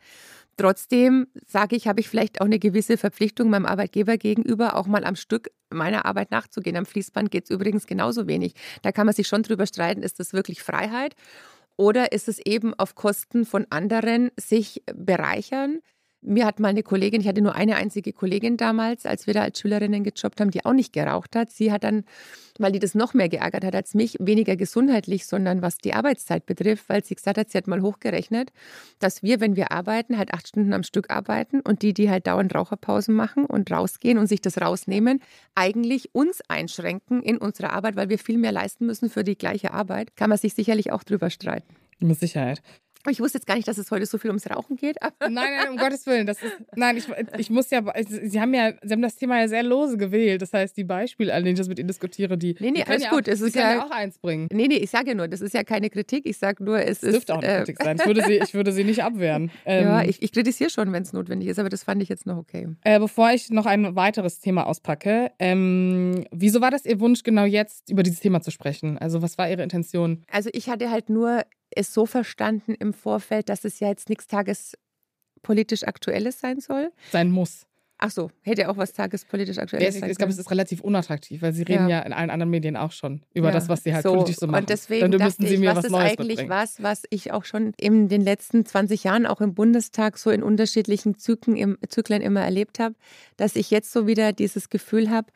[0.57, 5.03] Trotzdem sage ich, habe ich vielleicht auch eine gewisse Verpflichtung meinem Arbeitgeber gegenüber, auch mal
[5.03, 6.77] am Stück meiner Arbeit nachzugehen.
[6.77, 8.53] Am Fließband geht es übrigens genauso wenig.
[8.81, 11.15] Da kann man sich schon drüber streiten, ist das wirklich Freiheit
[11.77, 15.81] oder ist es eben auf Kosten von anderen sich bereichern?
[16.25, 19.41] Mir hat mal eine Kollegin, ich hatte nur eine einzige Kollegin damals, als wir da
[19.41, 21.51] als Schülerinnen gejobbt haben, die auch nicht geraucht hat.
[21.51, 22.03] Sie hat dann,
[22.57, 26.45] weil die das noch mehr geärgert hat als mich, weniger gesundheitlich, sondern was die Arbeitszeit
[26.45, 28.51] betrifft, weil sie gesagt hat, sie hat mal hochgerechnet,
[28.99, 32.27] dass wir, wenn wir arbeiten, halt acht Stunden am Stück arbeiten und die, die halt
[32.27, 35.21] dauernd Raucherpausen machen und rausgehen und sich das rausnehmen,
[35.53, 39.73] eigentlich uns einschränken in unserer Arbeit, weil wir viel mehr leisten müssen für die gleiche
[39.73, 40.15] Arbeit.
[40.15, 41.75] Kann man sich sicherlich auch drüber streiten.
[41.99, 42.61] Mit Sicherheit.
[43.09, 44.97] Ich wusste jetzt gar nicht, dass es heute so viel ums Rauchen geht.
[45.19, 46.25] nein, nein, um Gottes Willen.
[46.25, 49.47] Das ist, nein, ich, ich muss ja, Sie haben ja, Sie haben das Thema ja
[49.47, 50.41] sehr lose gewählt.
[50.41, 52.55] Das heißt, die Beispiele, an denen ich das mit Ihnen diskutiere, die.
[52.59, 53.27] Nee, nee, alles ja gut.
[53.27, 54.47] Auch, es ist ja, ja, auch eins bringen.
[54.51, 56.25] Nee, nee, ich sage ja nur, das ist ja keine Kritik.
[56.25, 57.13] Ich sage nur, es, es ist.
[57.13, 57.97] dürfte auch eine äh, Kritik sein.
[57.99, 59.51] Ich würde sie, ich würde sie nicht abwehren.
[59.67, 62.25] Ähm, ja, ich, ich kritisiere schon, wenn es notwendig ist, aber das fand ich jetzt
[62.25, 62.67] noch okay.
[62.83, 67.45] Äh, bevor ich noch ein weiteres Thema auspacke, ähm, wieso war das Ihr Wunsch, genau
[67.45, 68.97] jetzt über dieses Thema zu sprechen?
[68.97, 70.23] Also, was war Ihre Intention?
[70.31, 74.27] Also, ich hatte halt nur es so verstanden im Vorfeld, dass es ja jetzt nichts
[74.27, 76.91] tagespolitisch Aktuelles sein soll.
[77.11, 77.65] Sein muss.
[77.97, 81.53] Ach so, hätte auch was tagespolitisch Aktuelles sein Ich glaube, es ist relativ unattraktiv, weil
[81.53, 83.53] Sie reden ja, ja in allen anderen Medien auch schon über ja.
[83.53, 84.63] das, was Sie halt so, politisch so machen.
[84.63, 86.49] Und deswegen Dann dachte Sie mir ich, was, was ist Neues eigentlich mitbringen.
[86.49, 90.43] was, was ich auch schon in den letzten 20 Jahren auch im Bundestag so in
[90.43, 92.95] unterschiedlichen Zyklen, im, Zyklen immer erlebt habe,
[93.37, 95.31] dass ich jetzt so wieder dieses Gefühl habe,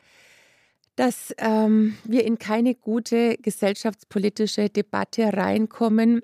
[1.00, 6.20] dass ähm, wir in keine gute gesellschaftspolitische Debatte reinkommen.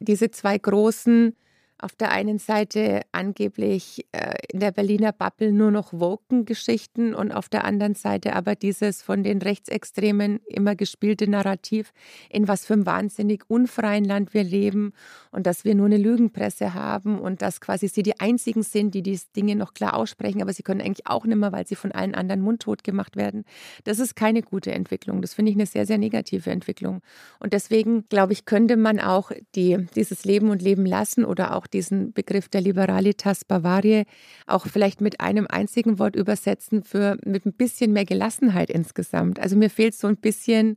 [0.00, 1.36] Diese zwei großen
[1.78, 7.48] auf der einen Seite angeblich äh, in der Berliner Bubble nur noch Woken-Geschichten und auf
[7.48, 11.92] der anderen Seite aber dieses von den Rechtsextremen immer gespielte Narrativ,
[12.30, 14.92] in was für einem wahnsinnig unfreien Land wir leben
[15.30, 19.02] und dass wir nur eine Lügenpresse haben und dass quasi sie die einzigen sind, die
[19.02, 21.92] diese Dinge noch klar aussprechen, aber sie können eigentlich auch nicht mehr, weil sie von
[21.92, 23.44] allen anderen mundtot gemacht werden.
[23.84, 25.20] Das ist keine gute Entwicklung.
[25.22, 27.02] Das finde ich eine sehr, sehr negative Entwicklung.
[27.38, 31.65] Und deswegen, glaube ich, könnte man auch die, dieses Leben und Leben lassen oder auch
[31.66, 34.04] auch diesen Begriff der Liberalitas Bavaria
[34.46, 39.40] auch vielleicht mit einem einzigen Wort übersetzen für mit ein bisschen mehr Gelassenheit insgesamt.
[39.40, 40.76] Also mir fehlt so ein bisschen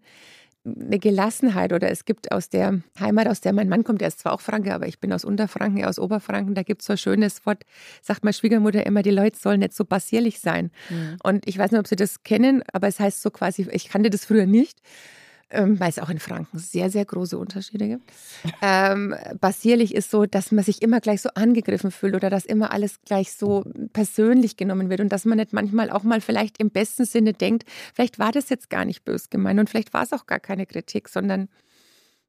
[0.65, 4.19] eine Gelassenheit oder es gibt aus der Heimat, aus der mein Mann kommt, der ist
[4.19, 6.97] zwar auch Franke, aber ich bin aus Unterfranken, aus Oberfranken, da gibt es so ein
[6.97, 7.63] schönes Wort,
[8.02, 10.69] sagt meine Schwiegermutter immer, die Leute sollen nicht so passierlich sein.
[10.89, 11.17] Mhm.
[11.23, 14.10] Und ich weiß nicht, ob Sie das kennen, aber es heißt so quasi, ich kannte
[14.10, 14.80] das früher nicht
[15.51, 18.12] ähm, weil es auch in Franken sehr, sehr große Unterschiede gibt.
[18.62, 22.71] Ähm, basierlich ist so, dass man sich immer gleich so angegriffen fühlt oder dass immer
[22.71, 26.69] alles gleich so persönlich genommen wird und dass man nicht manchmal auch mal vielleicht im
[26.69, 30.13] besten Sinne denkt, vielleicht war das jetzt gar nicht bös gemeint und vielleicht war es
[30.13, 31.49] auch gar keine Kritik, sondern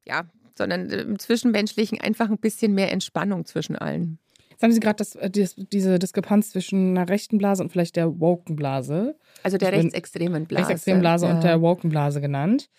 [0.05, 0.23] ja,
[0.57, 4.19] sondern im Zwischenmenschlichen einfach ein bisschen mehr Entspannung zwischen allen.
[4.49, 7.95] Jetzt haben Sie gerade das, äh, das, diese Diskrepanz zwischen einer rechten Blase und vielleicht
[7.95, 9.17] der woken Blase.
[9.41, 10.67] Also der rechtsextremen Blase.
[10.67, 11.33] Rechtsextremen Blase ja.
[11.33, 12.69] und der woken Blase genannt.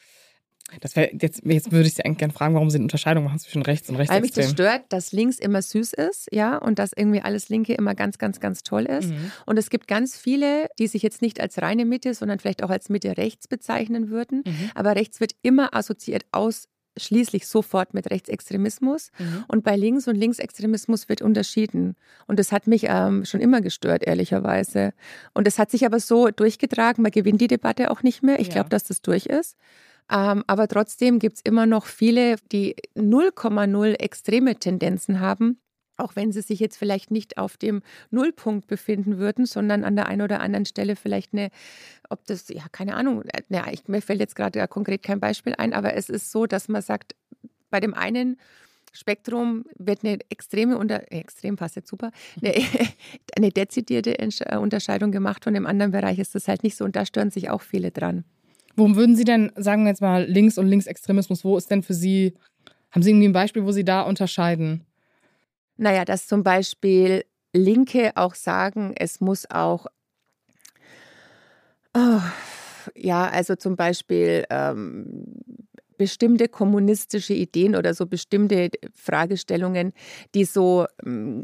[0.80, 3.38] Das wär, jetzt, jetzt würde ich Sie eigentlich gerne fragen, warum Sie eine Unterscheidung machen
[3.38, 4.12] zwischen rechts und rechts.
[4.12, 7.74] Weil mich das stört, dass links immer süß ist, ja, und dass irgendwie alles Linke
[7.74, 9.10] immer ganz, ganz, ganz toll ist.
[9.10, 9.32] Mhm.
[9.46, 12.70] Und es gibt ganz viele, die sich jetzt nicht als reine Mitte, sondern vielleicht auch
[12.70, 14.42] als Mitte rechts bezeichnen würden.
[14.46, 14.70] Mhm.
[14.74, 19.10] Aber rechts wird immer assoziiert aus schließlich sofort mit Rechtsextremismus.
[19.18, 19.44] Mhm.
[19.48, 21.96] Und bei Links- und Linksextremismus wird unterschieden.
[22.26, 24.92] Und das hat mich ähm, schon immer gestört, ehrlicherweise.
[25.34, 28.40] Und es hat sich aber so durchgetragen, man gewinnt die Debatte auch nicht mehr.
[28.40, 28.54] Ich ja.
[28.54, 29.56] glaube, dass das durch ist.
[30.10, 35.58] Ähm, aber trotzdem gibt es immer noch viele, die 0,0 extreme Tendenzen haben.
[35.98, 40.06] Auch wenn sie sich jetzt vielleicht nicht auf dem Nullpunkt befinden würden, sondern an der
[40.06, 41.50] einen oder anderen Stelle vielleicht eine,
[42.08, 45.74] ob das, ja, keine Ahnung, ja, ich, mir fällt jetzt gerade konkret kein Beispiel ein,
[45.74, 47.14] aber es ist so, dass man sagt,
[47.70, 48.38] bei dem einen
[48.92, 52.10] Spektrum wird eine extreme Unter äh, extrem passt jetzt super,
[52.40, 52.54] eine,
[53.36, 54.16] eine dezidierte
[54.58, 55.44] Unterscheidung gemacht.
[55.44, 57.90] Von dem anderen Bereich ist das halt nicht so und da stören sich auch viele
[57.90, 58.24] dran.
[58.76, 61.94] Worum würden Sie denn, sagen wir jetzt mal, Links- und Linksextremismus, wo ist denn für
[61.94, 62.34] Sie,
[62.90, 64.86] haben Sie irgendwie ein Beispiel, wo Sie da unterscheiden?
[65.76, 69.86] Naja, dass zum Beispiel Linke auch sagen, es muss auch,
[71.94, 72.20] oh,
[72.94, 75.34] ja, also zum Beispiel ähm,
[76.02, 79.92] bestimmte kommunistische Ideen oder so bestimmte Fragestellungen,
[80.34, 81.42] die so, mm,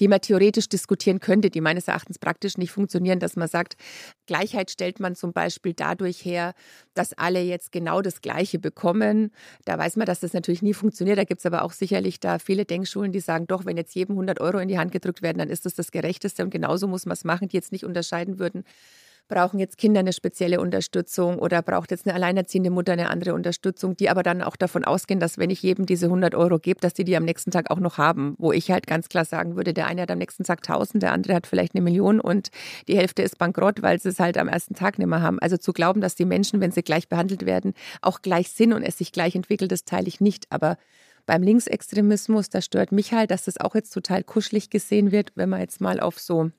[0.00, 3.76] die man theoretisch diskutieren könnte, die meines Erachtens praktisch nicht funktionieren, dass man sagt,
[4.24, 6.54] Gleichheit stellt man zum Beispiel dadurch her,
[6.94, 9.32] dass alle jetzt genau das Gleiche bekommen.
[9.66, 11.18] Da weiß man, dass das natürlich nie funktioniert.
[11.18, 14.14] Da gibt es aber auch sicherlich da viele Denkschulen, die sagen, doch, wenn jetzt jedem
[14.14, 17.04] 100 Euro in die Hand gedrückt werden, dann ist das das Gerechteste und genauso muss
[17.04, 18.64] man es machen, die jetzt nicht unterscheiden würden
[19.28, 23.96] brauchen jetzt Kinder eine spezielle Unterstützung oder braucht jetzt eine alleinerziehende Mutter eine andere Unterstützung,
[23.96, 26.94] die aber dann auch davon ausgehen, dass wenn ich jedem diese 100 Euro gebe, dass
[26.94, 28.34] die die am nächsten Tag auch noch haben.
[28.38, 31.12] Wo ich halt ganz klar sagen würde, der eine hat am nächsten Tag 1000, der
[31.12, 32.48] andere hat vielleicht eine Million und
[32.88, 35.38] die Hälfte ist bankrott, weil sie es halt am ersten Tag nicht mehr haben.
[35.38, 38.82] Also zu glauben, dass die Menschen, wenn sie gleich behandelt werden, auch gleich sind und
[38.82, 40.46] es sich gleich entwickelt, das teile ich nicht.
[40.50, 40.76] Aber
[41.26, 45.50] beim Linksextremismus, da stört mich halt, dass das auch jetzt total kuschelig gesehen wird, wenn
[45.50, 46.50] man jetzt mal auf so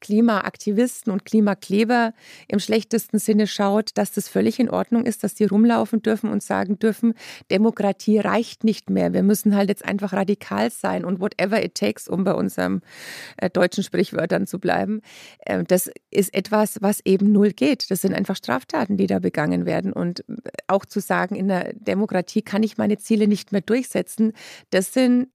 [0.00, 2.12] Klimaaktivisten und Klimakleber
[2.46, 6.42] im schlechtesten Sinne schaut, dass das völlig in Ordnung ist, dass die rumlaufen dürfen und
[6.42, 7.14] sagen dürfen,
[7.50, 9.12] Demokratie reicht nicht mehr.
[9.12, 12.82] Wir müssen halt jetzt einfach radikal sein und whatever it takes, um bei unseren
[13.36, 15.00] äh, deutschen Sprichwörtern zu bleiben.
[15.40, 17.90] Äh, das ist etwas, was eben null geht.
[17.90, 19.92] Das sind einfach Straftaten, die da begangen werden.
[19.92, 20.24] Und
[20.66, 24.32] auch zu sagen, in der Demokratie kann ich meine Ziele nicht mehr durchsetzen,
[24.70, 25.28] das sind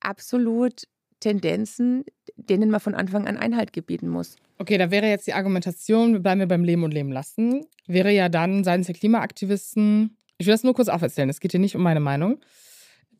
[0.00, 0.84] absolut
[1.20, 2.04] Tendenzen,
[2.36, 4.36] denen man von Anfang an Einhalt gebieten muss.
[4.58, 8.12] Okay, da wäre jetzt die Argumentation, wir bleiben wir beim Leben und Leben lassen, wäre
[8.12, 11.76] ja dann seitens der Klimaaktivisten, ich will das nur kurz auferzählen, es geht hier nicht
[11.76, 12.40] um meine Meinung,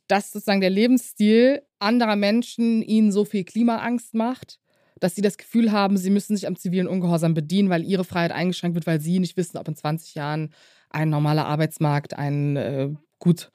[0.06, 4.58] dass sozusagen der Lebensstil anderer Menschen ihnen so viel Klimaangst macht,
[4.98, 8.32] dass sie das Gefühl haben, sie müssen sich am zivilen Ungehorsam bedienen, weil ihre Freiheit
[8.32, 10.52] eingeschränkt wird, weil sie nicht wissen, ob in 20 Jahren
[10.90, 13.50] ein normaler Arbeitsmarkt, ein äh, gut,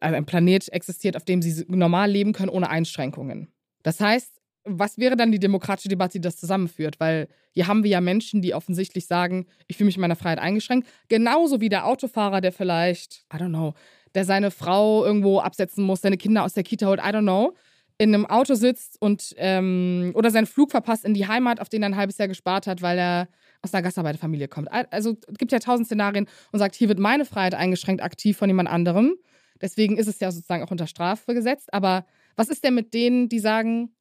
[0.00, 3.48] ein Planet existiert, auf dem sie normal leben können ohne Einschränkungen.
[3.82, 7.00] Das heißt, was wäre dann die demokratische Debatte, die das zusammenführt?
[7.00, 10.38] Weil hier haben wir ja Menschen, die offensichtlich sagen, ich fühle mich in meiner Freiheit
[10.38, 10.88] eingeschränkt.
[11.08, 13.74] Genauso wie der Autofahrer, der vielleicht, I don't know,
[14.14, 17.54] der seine Frau irgendwo absetzen muss, seine Kinder aus der Kita holt, I don't know,
[17.96, 21.82] in einem Auto sitzt und ähm, oder seinen Flug verpasst in die Heimat, auf den
[21.82, 23.28] er ein halbes Jahr gespart hat, weil er
[23.62, 24.68] aus einer Gastarbeiterfamilie kommt.
[24.72, 28.48] Also es gibt ja tausend Szenarien und sagt, hier wird meine Freiheit eingeschränkt aktiv von
[28.48, 29.16] jemand anderem.
[29.60, 31.72] Deswegen ist es ja sozusagen auch unter Strafe gesetzt.
[31.74, 33.94] Aber was ist denn mit denen, die sagen,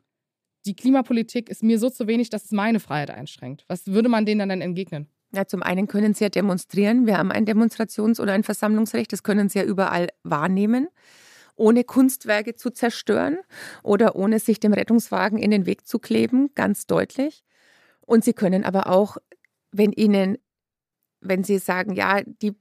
[0.65, 3.65] die Klimapolitik ist mir so zu wenig, dass es meine Freiheit einschränkt?
[3.67, 5.07] Was würde man denen dann entgegnen?
[5.31, 7.05] Ja, zum einen können sie ja demonstrieren.
[7.05, 9.13] Wir haben ein Demonstrations- oder ein Versammlungsrecht.
[9.13, 10.87] Das können sie ja überall wahrnehmen,
[11.55, 13.37] ohne Kunstwerke zu zerstören
[13.83, 17.43] oder ohne sich dem Rettungswagen in den Weg zu kleben, ganz deutlich.
[18.01, 19.17] Und sie können aber auch,
[19.71, 20.39] wenn ihnen,
[21.21, 22.55] wenn sie sagen, ja, die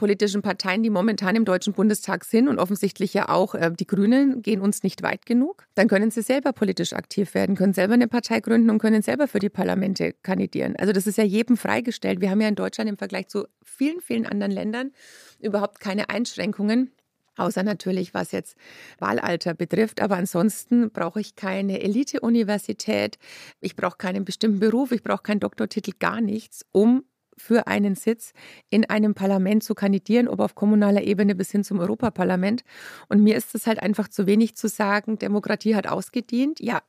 [0.00, 4.40] politischen Parteien, die momentan im Deutschen Bundestag sind und offensichtlich ja auch äh, die Grünen
[4.40, 8.08] gehen uns nicht weit genug, dann können sie selber politisch aktiv werden, können selber eine
[8.08, 10.74] Partei gründen und können selber für die Parlamente kandidieren.
[10.76, 12.22] Also das ist ja jedem freigestellt.
[12.22, 14.92] Wir haben ja in Deutschland im Vergleich zu vielen, vielen anderen Ländern
[15.38, 16.90] überhaupt keine Einschränkungen.
[17.36, 18.56] Außer natürlich, was jetzt
[18.98, 20.00] Wahlalter betrifft.
[20.00, 23.18] Aber ansonsten brauche ich keine Elite-Universität.
[23.60, 24.92] Ich brauche keinen bestimmten Beruf.
[24.92, 27.04] Ich brauche keinen Doktortitel, gar nichts, um
[27.40, 28.32] für einen Sitz
[28.68, 32.62] in einem Parlament zu kandidieren, ob auf kommunaler Ebene bis hin zum Europaparlament.
[33.08, 36.60] Und mir ist es halt einfach zu wenig zu sagen, Demokratie hat ausgedient.
[36.60, 36.82] Ja,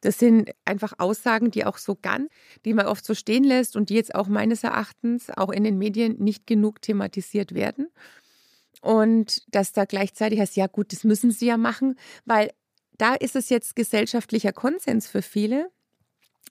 [0.00, 2.30] das sind einfach Aussagen, die auch so ganz,
[2.64, 5.78] die man oft so stehen lässt und die jetzt auch meines Erachtens auch in den
[5.78, 7.88] Medien nicht genug thematisiert werden.
[8.82, 12.50] Und dass da gleichzeitig heißt, ja gut, das müssen sie ja machen, weil
[12.98, 15.70] da ist es jetzt gesellschaftlicher Konsens für viele,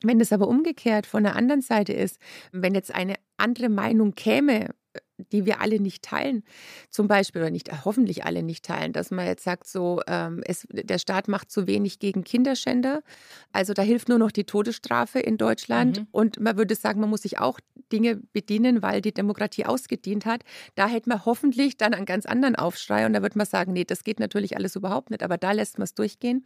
[0.03, 2.19] wenn das aber umgekehrt von der anderen Seite ist,
[2.51, 4.69] wenn jetzt eine andere Meinung käme,
[5.17, 6.43] die wir alle nicht teilen,
[6.89, 10.67] zum Beispiel, oder nicht, hoffentlich alle nicht teilen, dass man jetzt sagt, so, ähm, es,
[10.71, 13.03] der Staat macht zu wenig gegen Kinderschänder.
[13.51, 15.99] Also da hilft nur noch die Todesstrafe in Deutschland.
[15.99, 16.07] Mhm.
[16.11, 17.59] Und man würde sagen, man muss sich auch
[17.91, 20.43] Dinge bedienen, weil die Demokratie ausgedient hat.
[20.75, 23.83] Da hätte man hoffentlich dann einen ganz anderen Aufschrei und da würde man sagen, nee,
[23.83, 26.45] das geht natürlich alles überhaupt nicht, aber da lässt man es durchgehen.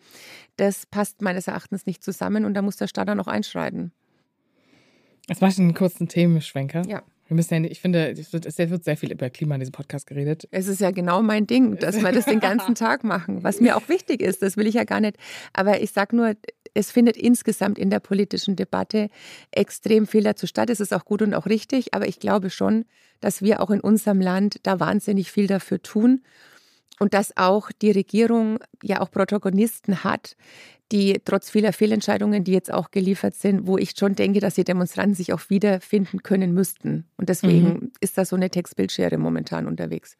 [0.58, 3.92] Das passt meines Erachtens nicht zusammen und da muss der Staat dann auch einschreiten.
[5.28, 6.84] Jetzt mache ich einen kurzen Themenschwenker.
[6.88, 7.04] Ja.
[7.28, 9.60] Wir müssen ja nicht, ich finde, es wird, es wird sehr viel über Klima in
[9.60, 10.48] diesem Podcast geredet.
[10.52, 13.76] Es ist ja genau mein Ding, dass wir das den ganzen Tag machen, was mir
[13.76, 14.42] auch wichtig ist.
[14.42, 15.18] Das will ich ja gar nicht.
[15.54, 16.36] Aber ich sage nur,
[16.74, 19.10] es findet insgesamt in der politischen Debatte
[19.52, 20.70] extrem viel dazu statt.
[20.70, 21.94] Es ist auch gut und auch richtig.
[21.94, 22.86] Aber ich glaube schon,
[23.20, 26.22] dass wir auch in unserem Land da wahnsinnig viel dafür tun
[27.00, 30.36] und dass auch die Regierung ja auch Protagonisten hat,
[30.92, 34.64] die trotz vieler Fehlentscheidungen, die jetzt auch geliefert sind, wo ich schon denke, dass die
[34.64, 37.06] Demonstranten sich auch wiederfinden können müssten.
[37.18, 37.92] Und deswegen mhm.
[38.00, 40.16] ist da so eine Textbildschere momentan unterwegs.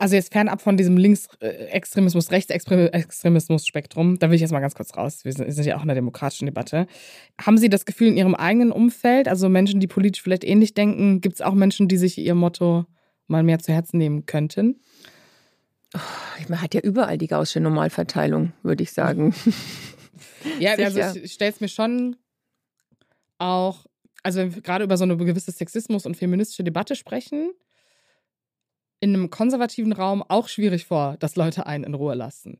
[0.00, 5.24] Also jetzt fernab von diesem Linksextremismus, Rechtsextremismus-Spektrum, da will ich jetzt mal ganz kurz raus.
[5.24, 6.86] Wir sind, ja auch in einer demokratischen Debatte.
[7.40, 11.20] Haben Sie das Gefühl in Ihrem eigenen Umfeld, also Menschen, die politisch vielleicht ähnlich denken,
[11.20, 12.86] gibt es auch Menschen, die sich ihr Motto
[13.26, 14.80] mal mehr zu Herzen nehmen könnten?
[16.48, 19.34] Man hat ja überall die gaußsche Normalverteilung, würde ich sagen.
[20.60, 22.16] ja, also ich stelle es mir schon
[23.38, 23.86] auch,
[24.22, 27.50] also wenn wir gerade über so eine gewisse Sexismus- und feministische Debatte sprechen,
[29.00, 32.58] in einem konservativen Raum auch schwierig vor, dass Leute einen in Ruhe lassen.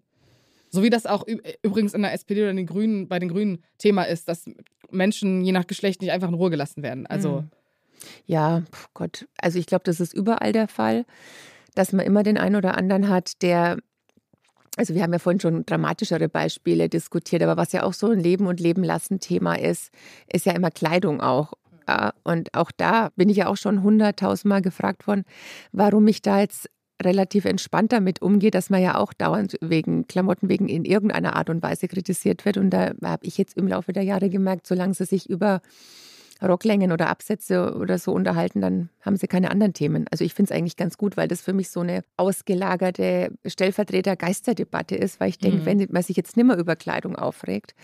[0.71, 1.25] So wie das auch
[1.63, 4.51] übrigens in der SPD oder den Grünen, bei den Grünen Thema ist, dass
[4.91, 7.07] Menschen je nach Geschlecht nicht einfach in Ruhe gelassen werden.
[7.07, 7.39] Also.
[7.39, 7.51] Hm.
[8.27, 9.27] Ja, Gott.
[9.39, 11.07] Also ich glaube, das ist überall der Fall
[11.77, 13.79] dass man immer den einen oder anderen hat, der
[14.77, 18.21] also wir haben ja vorhin schon dramatischere Beispiele diskutiert, aber was ja auch so ein
[18.21, 19.91] Leben und Leben lassen Thema ist,
[20.31, 21.55] ist ja immer Kleidung auch.
[22.25, 25.25] Und auch da bin ich ja auch schon hunderttausendmal gefragt worden,
[25.73, 26.69] warum ich da jetzt
[27.03, 31.49] relativ entspannt damit umgehe, dass man ja auch dauernd wegen Klamotten wegen in irgendeiner Art
[31.49, 32.59] und Weise kritisiert wird.
[32.59, 35.63] Und da habe ich jetzt im Laufe der Jahre gemerkt, solange sie sich über
[36.43, 40.07] Rocklängen oder Absätze oder so unterhalten, dann haben sie keine anderen Themen.
[40.11, 44.97] Also ich finde es eigentlich ganz gut, weil das für mich so eine ausgelagerte Stellvertreter-Geisterdebatte
[44.97, 45.67] ist, weil ich denke, mhm.
[45.67, 47.75] wenn man sich jetzt nimmer über Kleidung aufregt,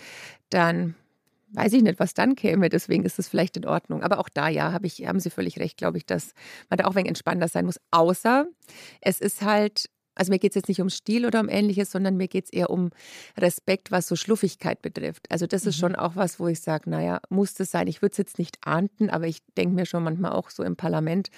[0.51, 0.95] dann
[1.53, 2.69] weiß ich nicht, was dann käme.
[2.69, 4.03] Deswegen ist es vielleicht in Ordnung.
[4.03, 6.33] Aber auch da, ja, hab ich, haben Sie völlig recht, glaube ich, dass
[6.71, 7.81] man da auch ein wenig entspannter sein muss.
[7.91, 8.47] Außer
[9.01, 12.16] es ist halt Also mir geht es jetzt nicht um Stil oder um ähnliches, sondern
[12.16, 12.90] mir geht es eher um
[13.37, 15.31] Respekt, was so Schluffigkeit betrifft.
[15.31, 15.81] Also das ist mhm.
[15.81, 17.87] schon auch was, wo ich sage, naja, muss das sein.
[17.87, 20.77] Ich würde es jetzt nicht ahnden, aber ich denke mir schon manchmal auch so im
[20.77, 21.31] Parlament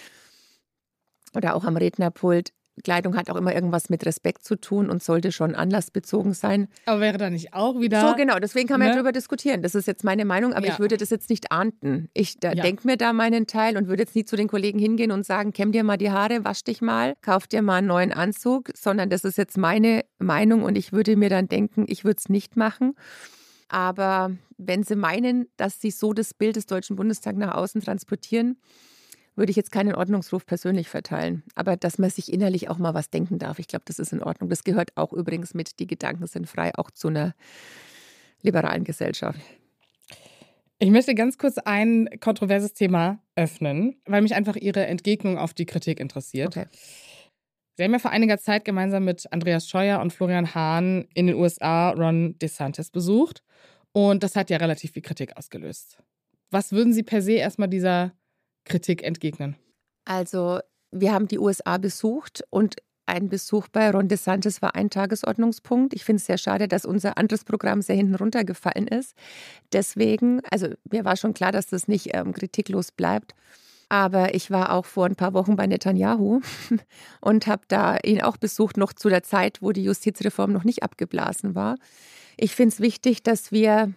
[1.34, 5.30] oder auch am Rednerpult, Kleidung hat auch immer irgendwas mit Respekt zu tun und sollte
[5.30, 6.68] schon anlassbezogen sein.
[6.86, 8.00] Aber wäre da nicht auch wieder.
[8.00, 8.92] So, genau, deswegen kann man ne?
[8.92, 9.62] ja darüber diskutieren.
[9.62, 10.72] Das ist jetzt meine Meinung, aber ja.
[10.72, 12.08] ich würde das jetzt nicht ahnden.
[12.14, 12.54] Ich ja.
[12.54, 15.52] denke mir da meinen Teil und würde jetzt nie zu den Kollegen hingehen und sagen:
[15.52, 19.08] Kämm dir mal die Haare, wasch dich mal, kauf dir mal einen neuen Anzug, sondern
[19.08, 22.56] das ist jetzt meine Meinung und ich würde mir dann denken, ich würde es nicht
[22.56, 22.94] machen.
[23.68, 28.58] Aber wenn Sie meinen, dass Sie so das Bild des Deutschen Bundestags nach außen transportieren,
[29.36, 31.42] würde ich jetzt keinen Ordnungsruf persönlich verteilen.
[31.54, 34.22] Aber dass man sich innerlich auch mal was denken darf, ich glaube, das ist in
[34.22, 34.48] Ordnung.
[34.48, 37.34] Das gehört auch übrigens mit, die Gedanken sind frei, auch zu einer
[38.42, 39.40] liberalen Gesellschaft.
[40.78, 45.66] Ich möchte ganz kurz ein kontroverses Thema öffnen, weil mich einfach Ihre Entgegnung auf die
[45.66, 46.56] Kritik interessiert.
[46.56, 46.66] Okay.
[47.76, 51.36] Sie haben ja vor einiger Zeit gemeinsam mit Andreas Scheuer und Florian Hahn in den
[51.36, 53.42] USA Ron DeSantis besucht.
[53.92, 55.98] Und das hat ja relativ viel Kritik ausgelöst.
[56.50, 58.12] Was würden Sie per se erstmal dieser
[58.64, 59.56] Kritik entgegnen?
[60.04, 65.92] Also, wir haben die USA besucht und ein Besuch bei Ron DeSantis war ein Tagesordnungspunkt.
[65.92, 69.14] Ich finde es sehr schade, dass unser anderes Programm sehr hinten runtergefallen ist.
[69.72, 73.34] Deswegen, also mir war schon klar, dass das nicht ähm, kritiklos bleibt.
[73.90, 76.40] Aber ich war auch vor ein paar Wochen bei Netanyahu
[77.20, 80.82] und habe da ihn auch besucht, noch zu der Zeit, wo die Justizreform noch nicht
[80.82, 81.76] abgeblasen war.
[82.38, 83.92] Ich finde es wichtig, dass wir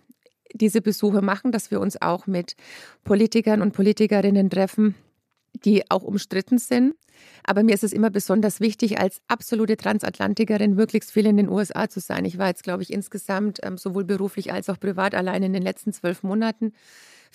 [0.53, 2.55] diese Besuche machen, dass wir uns auch mit
[3.03, 4.95] Politikern und Politikerinnen treffen,
[5.53, 6.95] die auch umstritten sind.
[7.43, 11.89] Aber mir ist es immer besonders wichtig, als absolute Transatlantikerin möglichst viel in den USA
[11.89, 12.25] zu sein.
[12.25, 15.63] Ich war jetzt, glaube ich, insgesamt ähm, sowohl beruflich als auch privat allein in den
[15.63, 16.73] letzten zwölf Monaten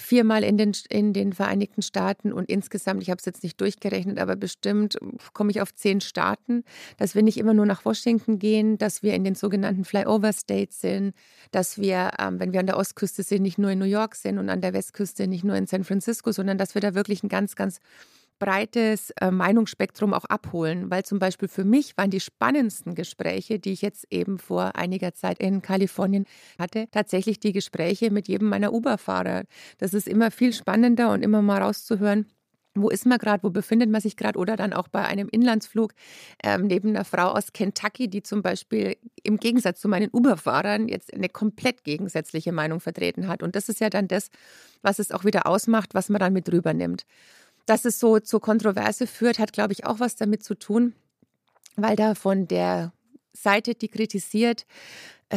[0.03, 4.19] viermal in den, in den Vereinigten Staaten und insgesamt, ich habe es jetzt nicht durchgerechnet,
[4.19, 4.99] aber bestimmt
[5.33, 6.65] komme ich auf zehn Staaten,
[6.99, 10.81] dass wir nicht immer nur nach Washington gehen, dass wir in den sogenannten Flyover States
[10.81, 11.15] sind,
[11.51, 14.39] dass wir, ähm, wenn wir an der Ostküste sind, nicht nur in New York sind
[14.39, 17.29] und an der Westküste nicht nur in San Francisco, sondern dass wir da wirklich ein
[17.29, 17.81] ganz, ganz
[18.39, 23.73] breites äh, Meinungsspektrum auch abholen, weil zum Beispiel für mich waren die spannendsten Gespräche, die
[23.73, 26.27] ich jetzt eben vor einiger Zeit in Kalifornien
[26.59, 29.45] hatte, tatsächlich die Gespräche mit jedem meiner Uber-Fahrer.
[29.79, 32.27] Das ist immer viel spannender und immer mal rauszuhören,
[32.75, 35.93] wo ist man gerade, wo befindet man sich gerade oder dann auch bei einem Inlandsflug
[36.43, 41.13] ähm, neben einer Frau aus Kentucky, die zum Beispiel im Gegensatz zu meinen Uber-Fahrern jetzt
[41.13, 43.43] eine komplett gegensätzliche Meinung vertreten hat.
[43.43, 44.31] Und das ist ja dann das,
[44.81, 47.05] was es auch wieder ausmacht, was man dann mit rübernimmt.
[47.67, 50.95] Dass es so zur Kontroverse führt, hat, glaube ich, auch was damit zu tun,
[51.77, 52.93] weil da von der
[53.33, 54.67] Seite, die kritisiert,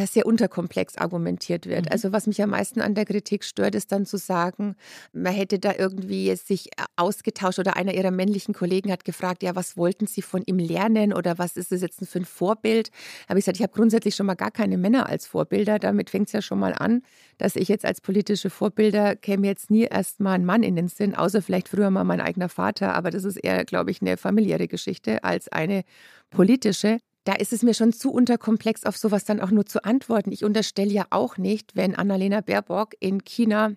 [0.04, 1.86] sehr unterkomplex argumentiert wird.
[1.86, 1.92] Mhm.
[1.92, 4.76] Also was mich am meisten an der Kritik stört, ist dann zu sagen,
[5.12, 9.56] man hätte da irgendwie sich äh, ausgetauscht oder einer ihrer männlichen Kollegen hat gefragt, ja,
[9.56, 12.90] was wollten Sie von ihm lernen oder was ist es jetzt für ein Vorbild?
[13.28, 15.78] Habe ich gesagt, ich habe grundsätzlich schon mal gar keine Männer als Vorbilder.
[15.78, 17.02] Damit fängt es ja schon mal an,
[17.38, 20.88] dass ich jetzt als politische Vorbilder käme jetzt nie erst mal ein Mann in den
[20.88, 22.94] Sinn, außer vielleicht früher mal mein eigener Vater.
[22.94, 25.84] Aber das ist eher, glaube ich, eine familiäre Geschichte als eine
[26.30, 30.30] politische da ist es mir schon zu unterkomplex, auf sowas dann auch nur zu antworten.
[30.30, 33.72] Ich unterstelle ja auch nicht, wenn Annalena Baerbock in China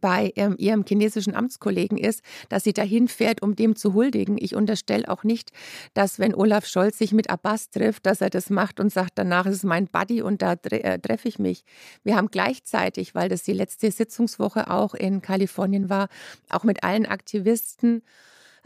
[0.00, 4.36] bei ähm, ihrem chinesischen Amtskollegen ist, dass sie dahin fährt, um dem zu huldigen.
[4.38, 5.50] Ich unterstelle auch nicht,
[5.94, 9.46] dass wenn Olaf Scholz sich mit Abbas trifft, dass er das macht und sagt, danach
[9.46, 11.64] ist es mein Buddy und da tre äh, treffe ich mich.
[12.04, 16.08] Wir haben gleichzeitig, weil das die letzte Sitzungswoche auch in Kalifornien war,
[16.48, 18.02] auch mit allen Aktivisten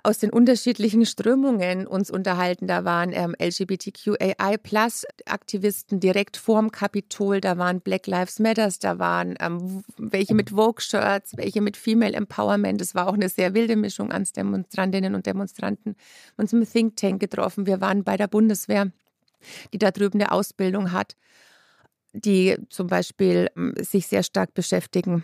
[0.02, 2.66] aus den unterschiedlichen Strömungen uns unterhalten.
[2.66, 9.82] Da waren ähm, LGBTQAI-Plus-Aktivisten direkt vorm Kapitol, da waren Black Lives Matters, da waren ähm,
[9.96, 12.80] welche mit Vogue-Shirts, welche mit Female Empowerment.
[12.80, 15.96] Es war auch eine sehr wilde Mischung an Demonstrantinnen und Demonstranten.
[16.36, 17.66] Uns im Think Tank getroffen.
[17.66, 18.92] Wir waren bei der Bundeswehr,
[19.72, 21.16] die da drüben eine Ausbildung hat
[22.18, 25.22] die zum Beispiel ähm, sich sehr stark beschäftigen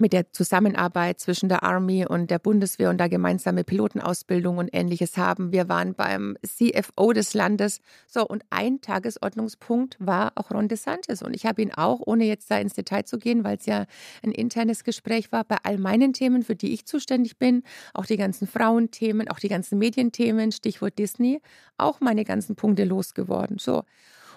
[0.00, 5.16] mit der Zusammenarbeit zwischen der Army und der Bundeswehr und da gemeinsame Pilotenausbildung und ähnliches
[5.16, 5.52] haben.
[5.52, 7.80] Wir waren beim CFO des Landes.
[8.06, 11.22] So, und ein Tagesordnungspunkt war auch Ron DeSantis.
[11.22, 13.86] Und ich habe ihn auch, ohne jetzt da ins Detail zu gehen, weil es ja
[14.22, 17.62] ein internes Gespräch war, bei all meinen Themen, für die ich zuständig bin,
[17.94, 21.40] auch die ganzen Frauenthemen, auch die ganzen Medienthemen, Stichwort Disney,
[21.76, 23.58] auch meine ganzen Punkte losgeworden.
[23.58, 23.84] So.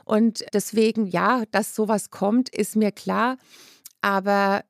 [0.05, 3.37] Und deswegen, ja, dass sowas kommt, ist mir klar.
[4.01, 4.63] Aber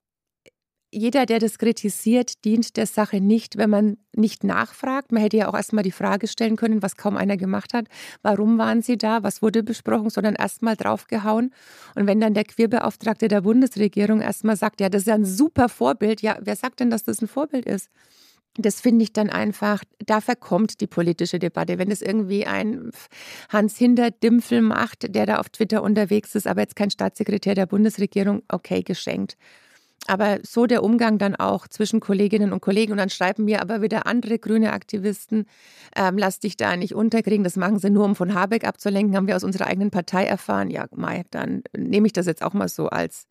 [0.94, 5.12] jeder, der das kritisiert, dient der Sache nicht, wenn man nicht nachfragt.
[5.12, 7.88] Man hätte ja auch erstmal die Frage stellen können, was kaum einer gemacht hat.
[8.22, 9.24] Warum waren Sie da?
[9.24, 10.10] Was wurde besprochen?
[10.10, 11.52] Sondern erstmal draufgehauen.
[11.96, 15.68] Und wenn dann der Queerbeauftragte der Bundesregierung erstmal sagt, ja, das ist ja ein super
[15.68, 16.22] Vorbild.
[16.22, 17.90] Ja, wer sagt denn, dass das ein Vorbild ist?
[18.56, 21.80] das finde ich dann einfach, da verkommt die politische Debatte.
[21.80, 22.92] Wenn es irgendwie ein
[23.50, 28.44] Hans Hinter-Dimpfel macht, der da auf Twitter unterwegs ist, aber jetzt kein Staatssekretär der Bundesregierung,
[28.50, 29.38] okay, geschenkt.
[30.08, 32.92] Aber so der Umgang dann auch zwischen Kolleginnen und Kollegen.
[32.92, 35.46] Und dann schreiben mir aber wieder andere grüne Aktivisten,
[35.96, 37.44] ähm, lass dich da nicht unterkriegen.
[37.44, 39.16] Das machen sie nur, um von Habeck abzulenken.
[39.16, 40.70] Haben wir aus unserer eigenen Partei erfahren.
[40.70, 43.28] Ja, Mai, dann nehme ich das jetzt auch mal so als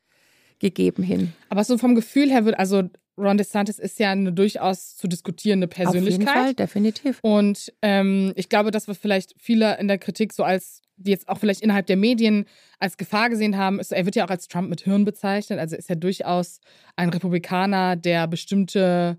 [0.58, 1.32] gegeben hin.
[1.50, 2.84] Aber so vom Gefühl her wird, also
[3.18, 6.28] Ron DeSantis ist ja eine durchaus zu diskutierende Persönlichkeit.
[6.28, 7.18] Auf jeden Fall, definitiv.
[7.22, 11.28] Und ähm, ich glaube, dass wir vielleicht viele in der Kritik so als, die jetzt
[11.28, 12.46] auch vielleicht innerhalb der Medien
[12.78, 15.58] als Gefahr gesehen haben, ist, er wird ja auch als Trump mit Hirn bezeichnet.
[15.58, 16.60] Also ist er durchaus
[16.96, 19.18] ein Republikaner, der bestimmte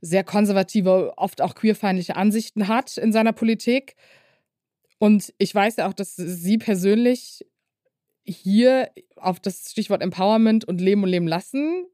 [0.00, 3.96] sehr konservative, oft auch queerfeindliche Ansichten hat in seiner Politik.
[4.98, 7.44] Und ich weiß ja auch, dass Sie persönlich
[8.24, 11.86] hier auf das Stichwort Empowerment und Leben und Leben lassen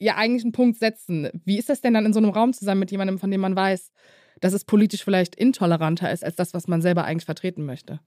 [0.00, 1.28] ja eigentlich einen Punkt setzen.
[1.44, 3.54] Wie ist das denn dann in so einem Raum zusammen mit jemandem, von dem man
[3.54, 3.92] weiß,
[4.40, 8.00] dass es politisch vielleicht intoleranter ist als das, was man selber eigentlich vertreten möchte?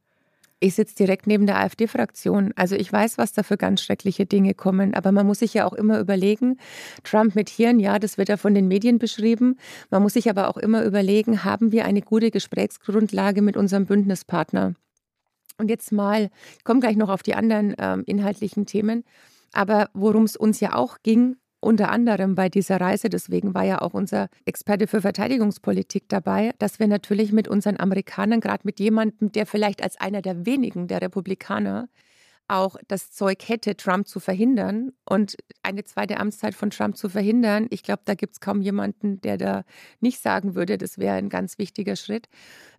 [0.64, 2.54] Ich sitze direkt neben der AfD-Fraktion.
[2.56, 4.94] Also ich weiß, was da für ganz schreckliche Dinge kommen.
[4.94, 6.58] Aber man muss sich ja auch immer überlegen,
[7.04, 9.58] Trump mit Hirn, ja, das wird ja von den Medien beschrieben.
[9.90, 14.76] Man muss sich aber auch immer überlegen, haben wir eine gute Gesprächsgrundlage mit unserem Bündnispartner?
[15.58, 19.04] Und jetzt mal, ich komme gleich noch auf die anderen ähm, inhaltlichen Themen.
[19.52, 23.82] Aber worum es uns ja auch ging, unter anderem bei dieser Reise, deswegen war ja
[23.82, 29.32] auch unser Experte für Verteidigungspolitik dabei, dass wir natürlich mit unseren Amerikanern, gerade mit jemandem,
[29.32, 31.88] der vielleicht als einer der wenigen der Republikaner
[32.48, 37.68] auch das Zeug hätte, Trump zu verhindern und eine zweite Amtszeit von Trump zu verhindern.
[37.70, 39.64] Ich glaube, da gibt es kaum jemanden, der da
[40.02, 42.28] nicht sagen würde, das wäre ein ganz wichtiger Schritt.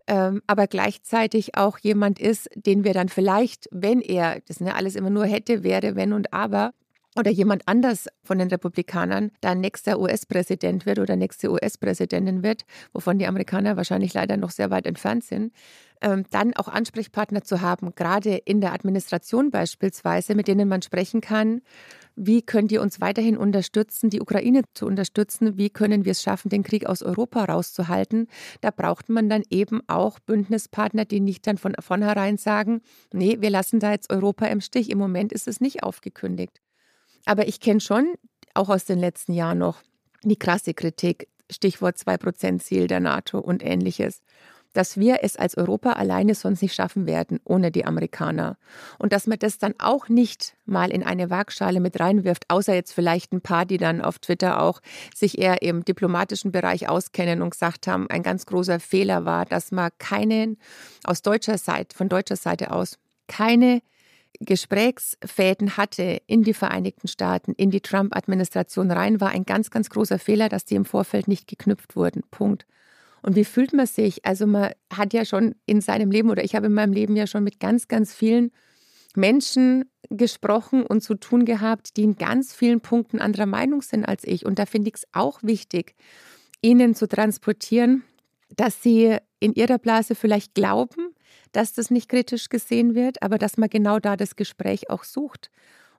[0.07, 4.75] Ähm, aber gleichzeitig auch jemand ist, den wir dann vielleicht, wenn er, das sind ja
[4.75, 6.75] alles immer nur hätte, wäre, wenn und aber,
[7.17, 12.63] oder jemand anders von den Republikanern dann nächster US-Präsident wird oder nächste US-Präsidentin wird,
[12.93, 15.53] wovon die Amerikaner wahrscheinlich leider noch sehr weit entfernt sind,
[16.01, 21.21] ähm, dann auch Ansprechpartner zu haben, gerade in der Administration beispielsweise, mit denen man sprechen
[21.21, 21.63] kann.
[22.17, 25.57] Wie könnt ihr uns weiterhin unterstützen, die Ukraine zu unterstützen?
[25.57, 28.29] Wie können wir es schaffen, den Krieg aus Europa rauszuhalten?
[28.61, 33.51] Da braucht man dann eben auch Bündnispartner, die nicht dann von vornherein sagen, nee, wir
[33.51, 34.91] lassen da jetzt Europa im Stich.
[34.91, 36.64] Im Moment ist es nicht aufgekündigt.
[37.25, 38.15] Aber ich kenne schon,
[38.55, 39.83] auch aus den letzten Jahren noch,
[40.23, 44.23] die krasse Kritik, Stichwort 2%-Ziel der NATO und ähnliches,
[44.75, 48.59] dass wir es als Europa alleine sonst nicht schaffen werden ohne die Amerikaner.
[48.99, 52.93] Und dass man das dann auch nicht mal in eine Waagschale mit reinwirft, außer jetzt
[52.93, 54.81] vielleicht ein paar, die dann auf Twitter auch
[55.15, 59.71] sich eher im diplomatischen Bereich auskennen und gesagt haben, ein ganz großer Fehler war, dass
[59.71, 60.59] man keinen
[61.05, 62.99] aus deutscher Seite, von deutscher Seite aus,
[63.29, 63.81] keine
[64.41, 70.19] Gesprächsfäden hatte in die Vereinigten Staaten, in die Trump-Administration rein, war ein ganz, ganz großer
[70.19, 72.23] Fehler, dass die im Vorfeld nicht geknüpft wurden.
[72.31, 72.67] Punkt.
[73.23, 74.25] Und wie fühlt man sich?
[74.27, 77.27] Also man hat ja schon in seinem Leben oder ich habe in meinem Leben ja
[77.27, 78.51] schon mit ganz, ganz vielen
[79.17, 84.25] Menschen gesprochen und zu tun gehabt, die in ganz vielen Punkten anderer Meinung sind als
[84.25, 84.45] ich.
[84.45, 85.95] Und da finde ich es auch wichtig,
[86.61, 88.05] ihnen zu transportieren,
[88.57, 91.15] dass sie in ihrer Blase vielleicht glauben,
[91.55, 95.51] dass das nicht kritisch gesehen wird, aber dass man genau da das Gespräch auch sucht.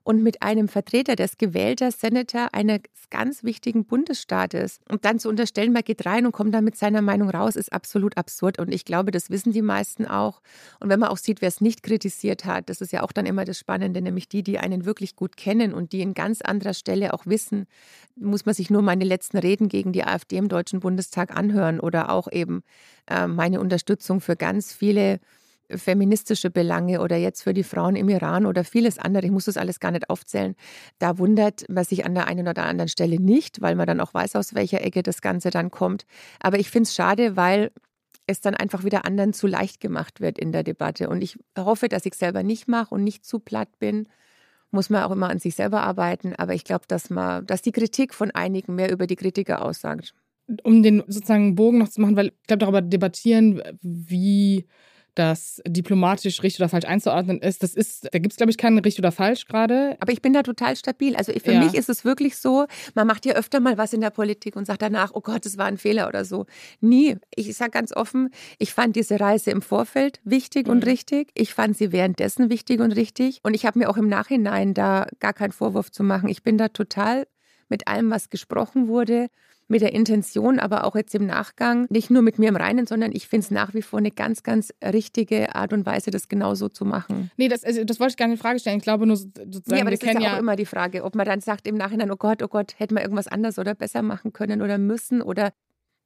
[0.06, 5.72] Und mit einem Vertreter, des gewählter Senator eines ganz wichtigen Bundesstaates und dann zu unterstellen,
[5.72, 8.60] man geht rein und kommt dann mit seiner Meinung raus, ist absolut absurd.
[8.60, 10.42] Und ich glaube, das wissen die meisten auch.
[10.78, 13.26] Und wenn man auch sieht, wer es nicht kritisiert hat, das ist ja auch dann
[13.26, 16.74] immer das Spannende, nämlich die, die einen wirklich gut kennen und die in ganz anderer
[16.74, 17.66] Stelle auch wissen,
[18.14, 22.10] muss man sich nur meine letzten Reden gegen die AfD im Deutschen Bundestag anhören oder
[22.10, 22.62] auch eben
[23.08, 25.18] äh, meine Unterstützung für ganz viele
[25.70, 29.56] feministische Belange oder jetzt für die Frauen im Iran oder vieles andere, ich muss das
[29.56, 30.54] alles gar nicht aufzählen,
[30.98, 34.14] da wundert man sich an der einen oder anderen Stelle nicht, weil man dann auch
[34.14, 36.06] weiß, aus welcher Ecke das Ganze dann kommt.
[36.40, 37.70] Aber ich finde es schade, weil
[38.26, 41.08] es dann einfach wieder anderen zu leicht gemacht wird in der Debatte.
[41.08, 44.08] Und ich hoffe, dass ich selber nicht mache und nicht zu platt bin.
[44.70, 46.34] Muss man auch immer an sich selber arbeiten.
[46.36, 47.08] Aber ich glaube, dass
[47.46, 50.12] dass die Kritik von einigen mehr über die Kritiker aussagt.
[50.62, 54.66] Um den sozusagen Bogen noch zu machen, weil ich glaube, darüber debattieren, wie
[55.16, 57.62] das diplomatisch richtig oder falsch einzuordnen ist.
[57.62, 59.96] Das ist, da gibt es, glaube ich, keinen richtig oder falsch gerade.
[60.00, 61.16] Aber ich bin da total stabil.
[61.16, 61.60] Also für ja.
[61.60, 64.66] mich ist es wirklich so, man macht ja öfter mal was in der Politik und
[64.66, 66.46] sagt danach, oh Gott, das war ein Fehler oder so.
[66.80, 67.16] Nie.
[67.34, 70.72] Ich sage ganz offen, ich fand diese Reise im Vorfeld wichtig mhm.
[70.72, 71.30] und richtig.
[71.34, 73.40] Ich fand sie währenddessen wichtig und richtig.
[73.42, 76.28] Und ich habe mir auch im Nachhinein da gar keinen Vorwurf zu machen.
[76.28, 77.26] Ich bin da total
[77.68, 79.28] mit allem, was gesprochen wurde,
[79.68, 83.12] mit der Intention, aber auch jetzt im Nachgang, nicht nur mit mir im Reinen, sondern
[83.12, 86.68] ich finde es nach wie vor eine ganz, ganz richtige Art und Weise, das genauso
[86.68, 87.30] zu machen.
[87.36, 88.78] Nee, das, also, das wollte ich gar nicht in Frage stellen.
[88.78, 91.14] Ich glaube nur sozusagen, nee, aber das ist ja, ja auch immer die Frage, ob
[91.14, 94.02] man dann sagt im Nachhinein, oh Gott, oh Gott, hätte man irgendwas anders oder besser
[94.02, 95.52] machen können oder müssen oder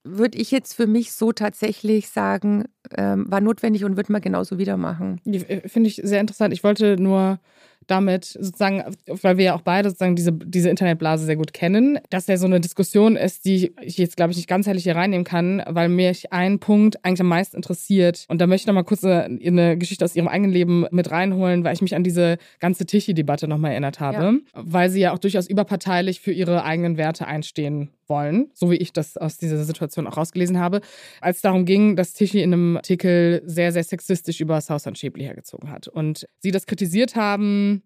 [0.02, 2.64] würde ich jetzt für mich so tatsächlich sagen,
[2.96, 5.20] ähm, war notwendig und würde man genauso wieder machen.
[5.26, 6.54] Äh, finde ich sehr interessant.
[6.54, 7.38] Ich wollte nur
[7.86, 12.26] damit sozusagen, weil wir ja auch beide sozusagen diese, diese Internetblase sehr gut kennen, dass
[12.26, 15.62] ja so eine Diskussion ist, die ich jetzt, glaube ich, nicht ganzheitlich hier reinnehmen kann,
[15.66, 18.26] weil mich ein Punkt eigentlich am meisten interessiert.
[18.28, 21.10] Und da möchte ich noch mal kurz eine, eine Geschichte aus ihrem eigenen Leben mit
[21.10, 24.38] reinholen, weil ich mich an diese ganze Tichy-Debatte nochmal erinnert habe, ja.
[24.54, 28.92] weil sie ja auch durchaus überparteilich für ihre eigenen Werte einstehen wollen, so wie ich
[28.92, 30.80] das aus dieser Situation auch rausgelesen habe,
[31.22, 35.24] als es darum ging, dass Tichy in einem Artikel sehr, sehr sexistisch über Sausan Schäbli
[35.24, 35.88] hergezogen hat.
[35.88, 37.79] Und sie das kritisiert haben,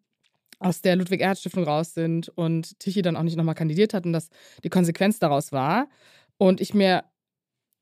[0.59, 4.29] aus der Ludwig-Erhard-Stiftung raus sind und Tichy dann auch nicht nochmal kandidiert hat und dass
[4.63, 5.89] die Konsequenz daraus war.
[6.39, 7.05] Und ich mir,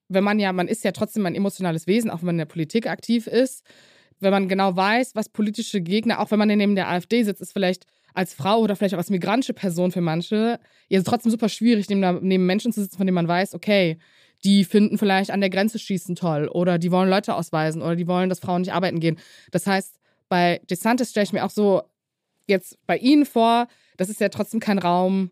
[0.09, 2.47] wenn man ja, man ist ja trotzdem ein emotionales Wesen, auch wenn man in der
[2.47, 3.64] Politik aktiv ist,
[4.20, 7.53] wenn man genau weiß, was politische Gegner, auch wenn man neben der AfD sitzt, ist
[7.53, 11.89] vielleicht als Frau oder vielleicht auch als migrantische Person für manche, ja trotzdem super schwierig,
[11.89, 13.99] neben, neben Menschen zu sitzen, von denen man weiß, okay,
[14.45, 18.07] die finden vielleicht an der Grenze schießen toll oder die wollen Leute ausweisen oder die
[18.07, 19.18] wollen, dass Frauen nicht arbeiten gehen.
[19.51, 19.99] Das heißt,
[20.29, 21.83] bei DeSantis stelle ich mir auch so
[22.47, 25.30] jetzt bei Ihnen vor, das ist ja trotzdem kein Raum,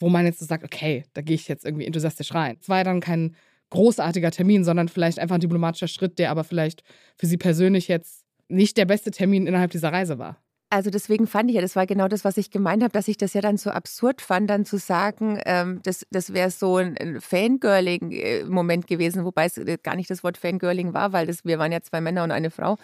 [0.00, 2.56] wo man jetzt so sagt, okay, da gehe ich jetzt irgendwie enthusiastisch rein.
[2.60, 3.36] Es war ja dann kein
[3.70, 6.82] großartiger Termin, sondern vielleicht einfach ein diplomatischer Schritt, der aber vielleicht
[7.16, 10.42] für Sie persönlich jetzt nicht der beste Termin innerhalb dieser Reise war.
[10.70, 13.16] Also deswegen fand ich ja, das war genau das, was ich gemeint habe, dass ich
[13.16, 17.20] das ja dann so absurd fand, dann zu sagen, ähm, das, das wäre so ein
[17.20, 21.80] Fangirling-Moment gewesen, wobei es gar nicht das Wort Fangirling war, weil das, wir waren ja
[21.80, 22.76] zwei Männer und eine Frau.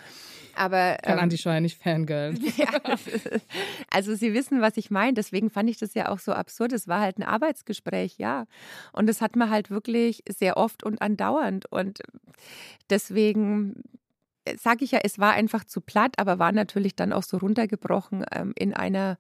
[0.57, 2.35] Aber, Kann ähm, Andi Scheuer nicht Fangirl.
[2.57, 2.69] Ja,
[3.91, 5.15] also Sie wissen, was ich meine.
[5.15, 6.73] Deswegen fand ich das ja auch so absurd.
[6.73, 8.47] Es war halt ein Arbeitsgespräch, ja.
[8.93, 11.67] Und das hat man halt wirklich sehr oft und andauernd.
[11.71, 12.01] Und
[12.91, 13.83] deswegen
[14.57, 18.25] sage ich ja, es war einfach zu platt, aber war natürlich dann auch so runtergebrochen
[18.33, 19.19] ähm, in einer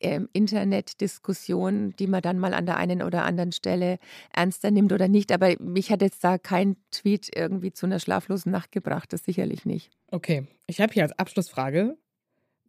[0.00, 3.98] ähm, Internetdiskussion, die man dann mal an der einen oder anderen Stelle
[4.32, 5.32] ernster nimmt oder nicht.
[5.32, 9.64] Aber mich hat jetzt da kein Tweet irgendwie zu einer schlaflosen Nacht gebracht, das sicherlich
[9.64, 9.90] nicht.
[10.10, 11.96] Okay, ich habe hier als Abschlussfrage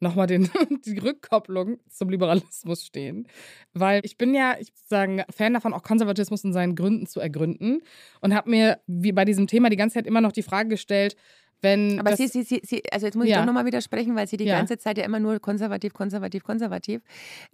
[0.04, 0.28] nochmal
[0.86, 3.28] die Rückkopplung zum Liberalismus stehen.
[3.74, 7.82] Weil ich bin ja, ich sagen, Fan davon, auch Konservatismus in seinen Gründen zu ergründen
[8.22, 11.16] und habe mir wie bei diesem Thema die ganze Zeit immer noch die Frage gestellt,
[11.64, 13.40] wenn Aber Sie, Sie, Sie, also jetzt muss ich ja.
[13.40, 14.58] doch nochmal widersprechen, weil Sie die ja.
[14.58, 17.02] ganze Zeit ja immer nur konservativ, konservativ, konservativ.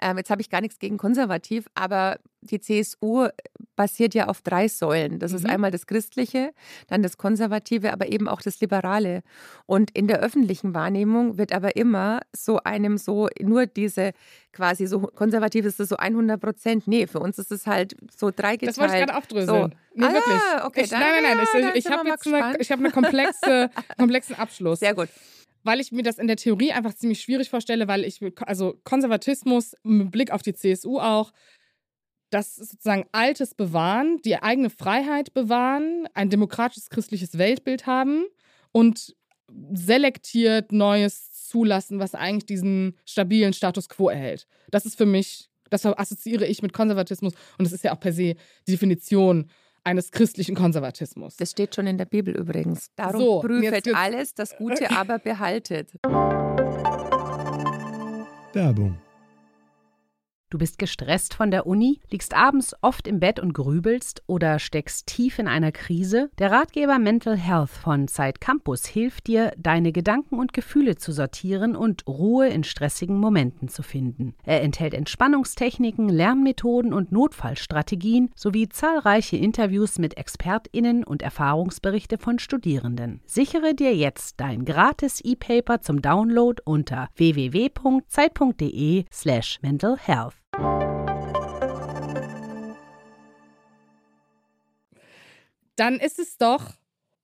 [0.01, 3.27] Ähm, jetzt habe ich gar nichts gegen konservativ, aber die CSU
[3.75, 5.19] basiert ja auf drei Säulen.
[5.19, 5.37] Das mhm.
[5.37, 6.51] ist einmal das Christliche,
[6.87, 9.21] dann das Konservative, aber eben auch das Liberale.
[9.65, 14.11] Und in der öffentlichen Wahrnehmung wird aber immer so einem so nur diese
[14.51, 16.87] quasi so konservativ ist das so 100 Prozent.
[16.87, 18.69] Nee, für uns ist es halt so dreigeteilt.
[18.69, 19.47] Das wollte ich gerade aufdröseln.
[19.47, 19.69] So.
[19.95, 20.41] Nee, ah, wirklich.
[20.65, 21.71] Okay, ich, dann, nein, nein, nein.
[21.73, 24.79] Ich, ich habe jetzt eine, ich hab eine komplexe, komplexen Abschluss.
[24.79, 25.09] Sehr gut
[25.63, 29.75] weil ich mir das in der Theorie einfach ziemlich schwierig vorstelle, weil ich, also Konservatismus
[29.83, 31.31] mit Blick auf die CSU auch,
[32.29, 38.25] das sozusagen Altes bewahren, die eigene Freiheit bewahren, ein demokratisches christliches Weltbild haben
[38.71, 39.15] und
[39.73, 44.47] selektiert Neues zulassen, was eigentlich diesen stabilen Status quo erhält.
[44.69, 48.13] Das ist für mich, das assoziiere ich mit Konservatismus und das ist ja auch per
[48.13, 48.35] se
[48.67, 49.49] die Definition
[49.83, 51.37] eines christlichen Konservatismus.
[51.37, 52.91] Das steht schon in der Bibel übrigens.
[52.95, 55.93] Darum so, prüft alles, das Gute aber behaltet.
[58.53, 58.99] Werbung
[60.51, 65.05] Du bist gestresst von der Uni, liegst abends oft im Bett und grübelst oder steckst
[65.05, 66.31] tief in einer Krise?
[66.39, 71.75] Der Ratgeber Mental Health von Zeit Campus hilft dir, deine Gedanken und Gefühle zu sortieren
[71.75, 74.33] und Ruhe in stressigen Momenten zu finden.
[74.43, 83.21] Er enthält Entspannungstechniken, Lernmethoden und Notfallstrategien sowie zahlreiche Interviews mit ExpertInnen und Erfahrungsberichte von Studierenden.
[83.27, 90.38] Sichere dir jetzt dein gratis E-Paper zum Download unter www.zeit.de/slash mental health.
[95.75, 96.73] Dann ist es doch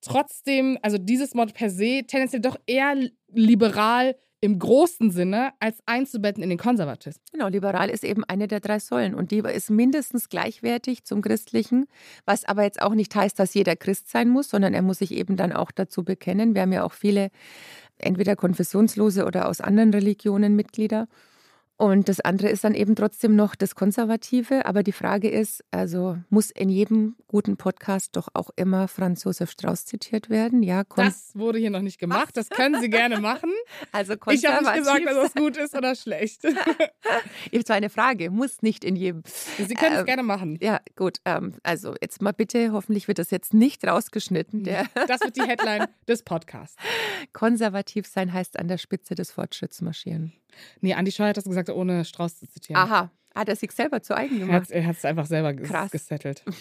[0.02, 2.96] trotzdem, also dieses Mod per se, tendenziell doch eher
[3.34, 4.16] liberal
[4.46, 7.26] im großen Sinne als einzubetten in den Konservatismus.
[7.32, 11.88] Genau, liberal ist eben eine der drei Säulen und die ist mindestens gleichwertig zum Christlichen,
[12.26, 15.12] was aber jetzt auch nicht heißt, dass jeder Christ sein muss, sondern er muss sich
[15.12, 16.54] eben dann auch dazu bekennen.
[16.54, 17.32] Wir haben ja auch viele
[17.98, 21.08] entweder konfessionslose oder aus anderen Religionen Mitglieder.
[21.78, 24.66] Und das andere ist dann eben trotzdem noch das Konservative.
[24.66, 29.52] Aber die Frage ist, also muss in jedem guten Podcast doch auch immer Franz Josef
[29.52, 30.64] Strauß zitiert werden?
[30.64, 32.38] Ja, das wurde hier noch nicht gemacht.
[32.38, 33.52] Das können Sie gerne machen.
[33.92, 34.44] Also konservativ.
[34.44, 36.44] Ich habe nicht gesagt, dass das gut ist oder schlecht.
[37.52, 39.24] Jetzt war eine Frage, muss nicht in jedem.
[39.26, 40.58] Sie können es ähm, gerne machen.
[40.62, 41.20] Ja, gut.
[41.26, 44.64] Ähm, also jetzt mal bitte, hoffentlich wird das jetzt nicht rausgeschnitten.
[44.64, 46.76] Der das wird die Headline des Podcasts.
[47.34, 50.34] Konservativ sein heißt an der Spitze des Fortschritts marschieren.
[50.82, 52.82] Nee, Andi Scheuer hat das gesagt, ohne Strauß zu zitieren.
[52.82, 53.12] Aha.
[53.36, 54.72] Hat er sich selber zu eigen gemacht?
[54.72, 55.92] Er hat es einfach selber Krass.
[55.92, 56.44] gesettelt.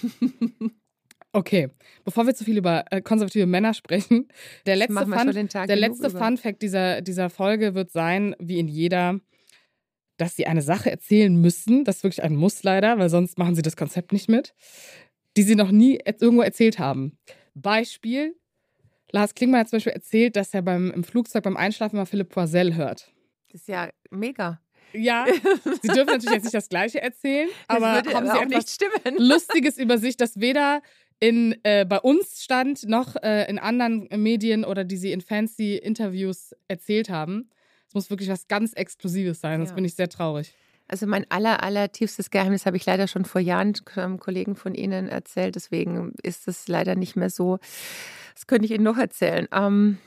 [1.36, 1.68] Okay,
[2.04, 4.28] bevor wir zu viel über äh, konservative Männer sprechen,
[4.66, 9.18] der letzte, Fun, der letzte Fun Fact dieser, dieser Folge wird sein, wie in jeder,
[10.16, 11.82] dass sie eine Sache erzählen müssen.
[11.84, 14.54] Das ist wirklich ein Muss leider, weil sonst machen sie das Konzept nicht mit,
[15.36, 17.18] die sie noch nie irgendwo erzählt haben.
[17.54, 18.36] Beispiel:
[19.10, 22.28] Lars Klingmann hat zum Beispiel erzählt, dass er beim, im Flugzeug beim Einschlafen mal Philipp
[22.28, 23.12] Poisel hört.
[23.54, 24.60] Das ist ja mega.
[24.92, 25.26] Ja,
[25.82, 29.16] Sie dürfen natürlich jetzt nicht das Gleiche erzählen, aber das haben Sie auch nicht stimmen.
[29.16, 30.82] Lustiges über sich, das weder
[31.20, 35.76] in, äh, bei uns stand noch äh, in anderen Medien oder die Sie in fancy
[35.76, 37.48] Interviews erzählt haben.
[37.86, 39.74] Es muss wirklich was ganz Exklusives sein, sonst ja.
[39.76, 40.52] bin ich sehr traurig.
[40.88, 44.74] Also mein aller, aller tiefstes Geheimnis habe ich leider schon vor Jahren einem Kollegen von
[44.74, 45.54] Ihnen erzählt.
[45.54, 47.60] Deswegen ist es leider nicht mehr so.
[48.34, 49.46] Das könnte ich Ihnen noch erzählen.
[49.52, 49.98] Ähm,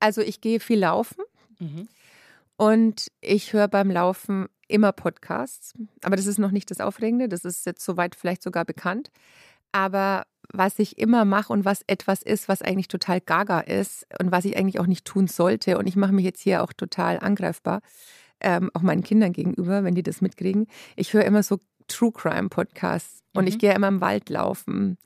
[0.00, 1.22] also ich gehe viel laufen.
[1.58, 1.88] Mhm.
[2.56, 5.74] Und ich höre beim Laufen immer Podcasts.
[6.02, 7.28] Aber das ist noch nicht das Aufregende.
[7.28, 9.10] Das ist jetzt soweit vielleicht sogar bekannt.
[9.72, 14.30] Aber was ich immer mache und was etwas ist, was eigentlich total gaga ist und
[14.32, 15.78] was ich eigentlich auch nicht tun sollte.
[15.78, 17.80] Und ich mache mich jetzt hier auch total angreifbar,
[18.40, 20.66] ähm, auch meinen Kindern gegenüber, wenn die das mitkriegen.
[20.94, 23.48] Ich höre immer so True Crime Podcasts und mhm.
[23.48, 24.96] ich gehe immer im Wald laufen.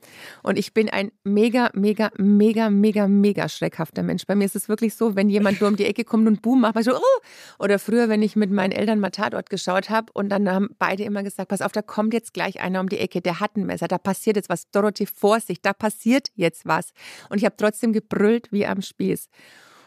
[0.41, 4.25] Und ich bin ein mega, mega, mega, mega, mega schreckhafter Mensch.
[4.25, 6.61] Bei mir ist es wirklich so, wenn jemand nur um die Ecke kommt und boom
[6.61, 7.19] macht, ich so, oh!
[7.59, 11.03] Oder früher, wenn ich mit meinen Eltern mal Tatort geschaut habe und dann haben beide
[11.03, 13.65] immer gesagt, pass auf, da kommt jetzt gleich einer um die Ecke, der hat ein
[13.65, 14.69] Messer, da passiert jetzt was.
[14.71, 16.91] Dorothy, Vorsicht, da passiert jetzt was.
[17.29, 19.29] Und ich habe trotzdem gebrüllt wie am Spieß.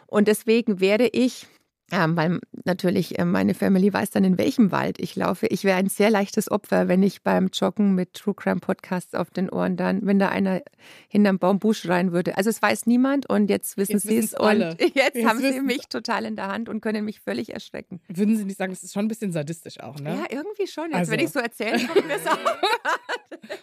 [0.07, 1.47] Und deswegen werde ich
[1.93, 5.47] ähm, weil natürlich äh, meine Family weiß dann, in welchem Wald ich laufe.
[5.47, 9.30] Ich wäre ein sehr leichtes Opfer, wenn ich beim Joggen mit True Crime Podcasts auf
[9.30, 10.62] den Ohren dann, wenn da einer
[11.09, 12.37] hinterm Baumbusch rein würde.
[12.37, 15.89] Also es weiß niemand und jetzt wissen sie es und jetzt, jetzt haben sie mich
[15.89, 18.01] total in der Hand und können mich völlig erschrecken.
[18.09, 20.16] Würden Sie nicht sagen, das ist schon ein bisschen sadistisch auch, ne?
[20.16, 20.87] Ja, irgendwie schon.
[20.87, 21.12] Jetzt, also.
[21.12, 22.39] wenn ich so erzähle, kommt mir es auch.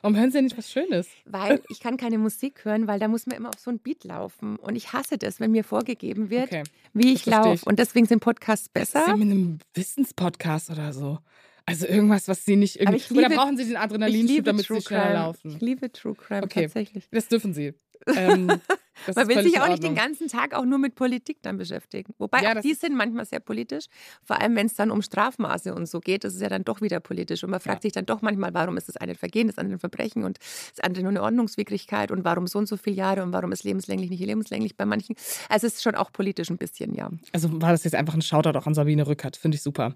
[0.01, 1.07] Warum hören Sie ja nicht was Schönes?
[1.25, 4.03] Weil ich kann keine Musik hören, weil da muss man immer auf so ein Beat
[4.03, 4.57] laufen.
[4.57, 6.63] Und ich hasse das, wenn mir vorgegeben wird, okay.
[6.93, 7.65] wie ich laufe.
[7.65, 9.05] Und deswegen sind Podcasts besser.
[9.05, 11.19] Sie mit einem Wissenspodcast oder so.
[11.65, 13.03] Also irgendwas, was Sie nicht irgendwie.
[13.13, 15.13] Liebe, oder brauchen Sie den Adrenalinschub, damit True Sie schneller Crime.
[15.13, 15.51] laufen?
[15.51, 16.63] Ich liebe True Crime okay.
[16.63, 17.07] tatsächlich.
[17.11, 17.73] Das dürfen Sie.
[18.15, 22.13] Ähm, Man will sich auch nicht den ganzen Tag auch nur mit Politik dann beschäftigen.
[22.17, 23.85] Wobei ja, auch die sind manchmal sehr politisch.
[24.23, 26.81] Vor allem, wenn es dann um Strafmaße und so geht, das ist ja dann doch
[26.81, 27.43] wieder politisch.
[27.43, 27.87] Und man fragt ja.
[27.87, 30.39] sich dann doch manchmal, warum ist das eine ein Vergehen, das andere ein Verbrechen und
[30.75, 33.63] das andere nur eine Ordnungswidrigkeit und warum so und so viele Jahre und warum ist
[33.63, 35.15] lebenslänglich nicht lebenslänglich bei manchen.
[35.49, 37.09] Also es ist schon auch politisch ein bisschen, ja.
[37.33, 39.95] Also war das jetzt einfach ein Shoutout auch an Sabine Rückert, finde ich super.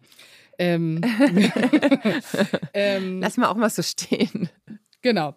[0.57, 1.01] Ähm,
[2.73, 4.49] ähm, Lass mal auch mal so stehen.
[5.01, 5.33] Genau.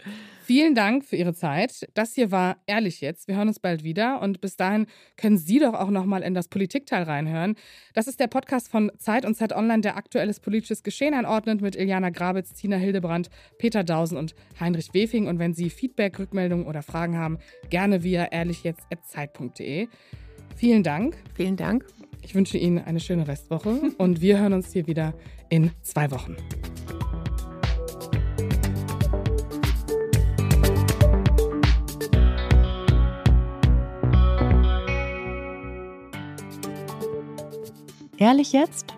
[0.48, 1.86] Vielen Dank für Ihre Zeit.
[1.92, 3.28] Das hier war Ehrlich jetzt.
[3.28, 4.86] Wir hören uns bald wieder und bis dahin
[5.18, 7.54] können Sie doch auch noch mal in das Politikteil reinhören.
[7.92, 11.76] Das ist der Podcast von Zeit und Zeit Online, der aktuelles politisches Geschehen einordnet mit
[11.76, 15.26] Iliana Grabitz, Tina Hildebrand, Peter Dausen und Heinrich Wefing.
[15.26, 17.36] Und wenn Sie Feedback, Rückmeldungen oder Fragen haben,
[17.68, 19.88] gerne via ehrlichjetzt.zeit.de.
[20.56, 21.14] Vielen Dank.
[21.34, 21.84] Vielen Dank.
[22.28, 25.14] Ich wünsche Ihnen eine schöne Restwoche und wir hören uns hier wieder
[25.48, 26.36] in zwei Wochen.
[38.18, 38.92] Ehrlich jetzt?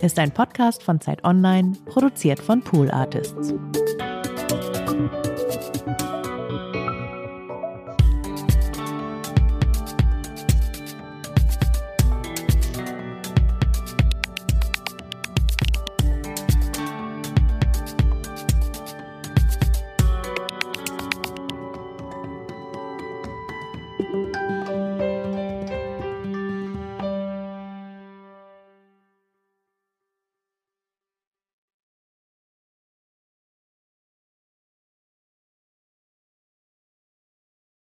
[0.00, 3.52] Ist ein Podcast von Zeit Online, produziert von Pool Artists.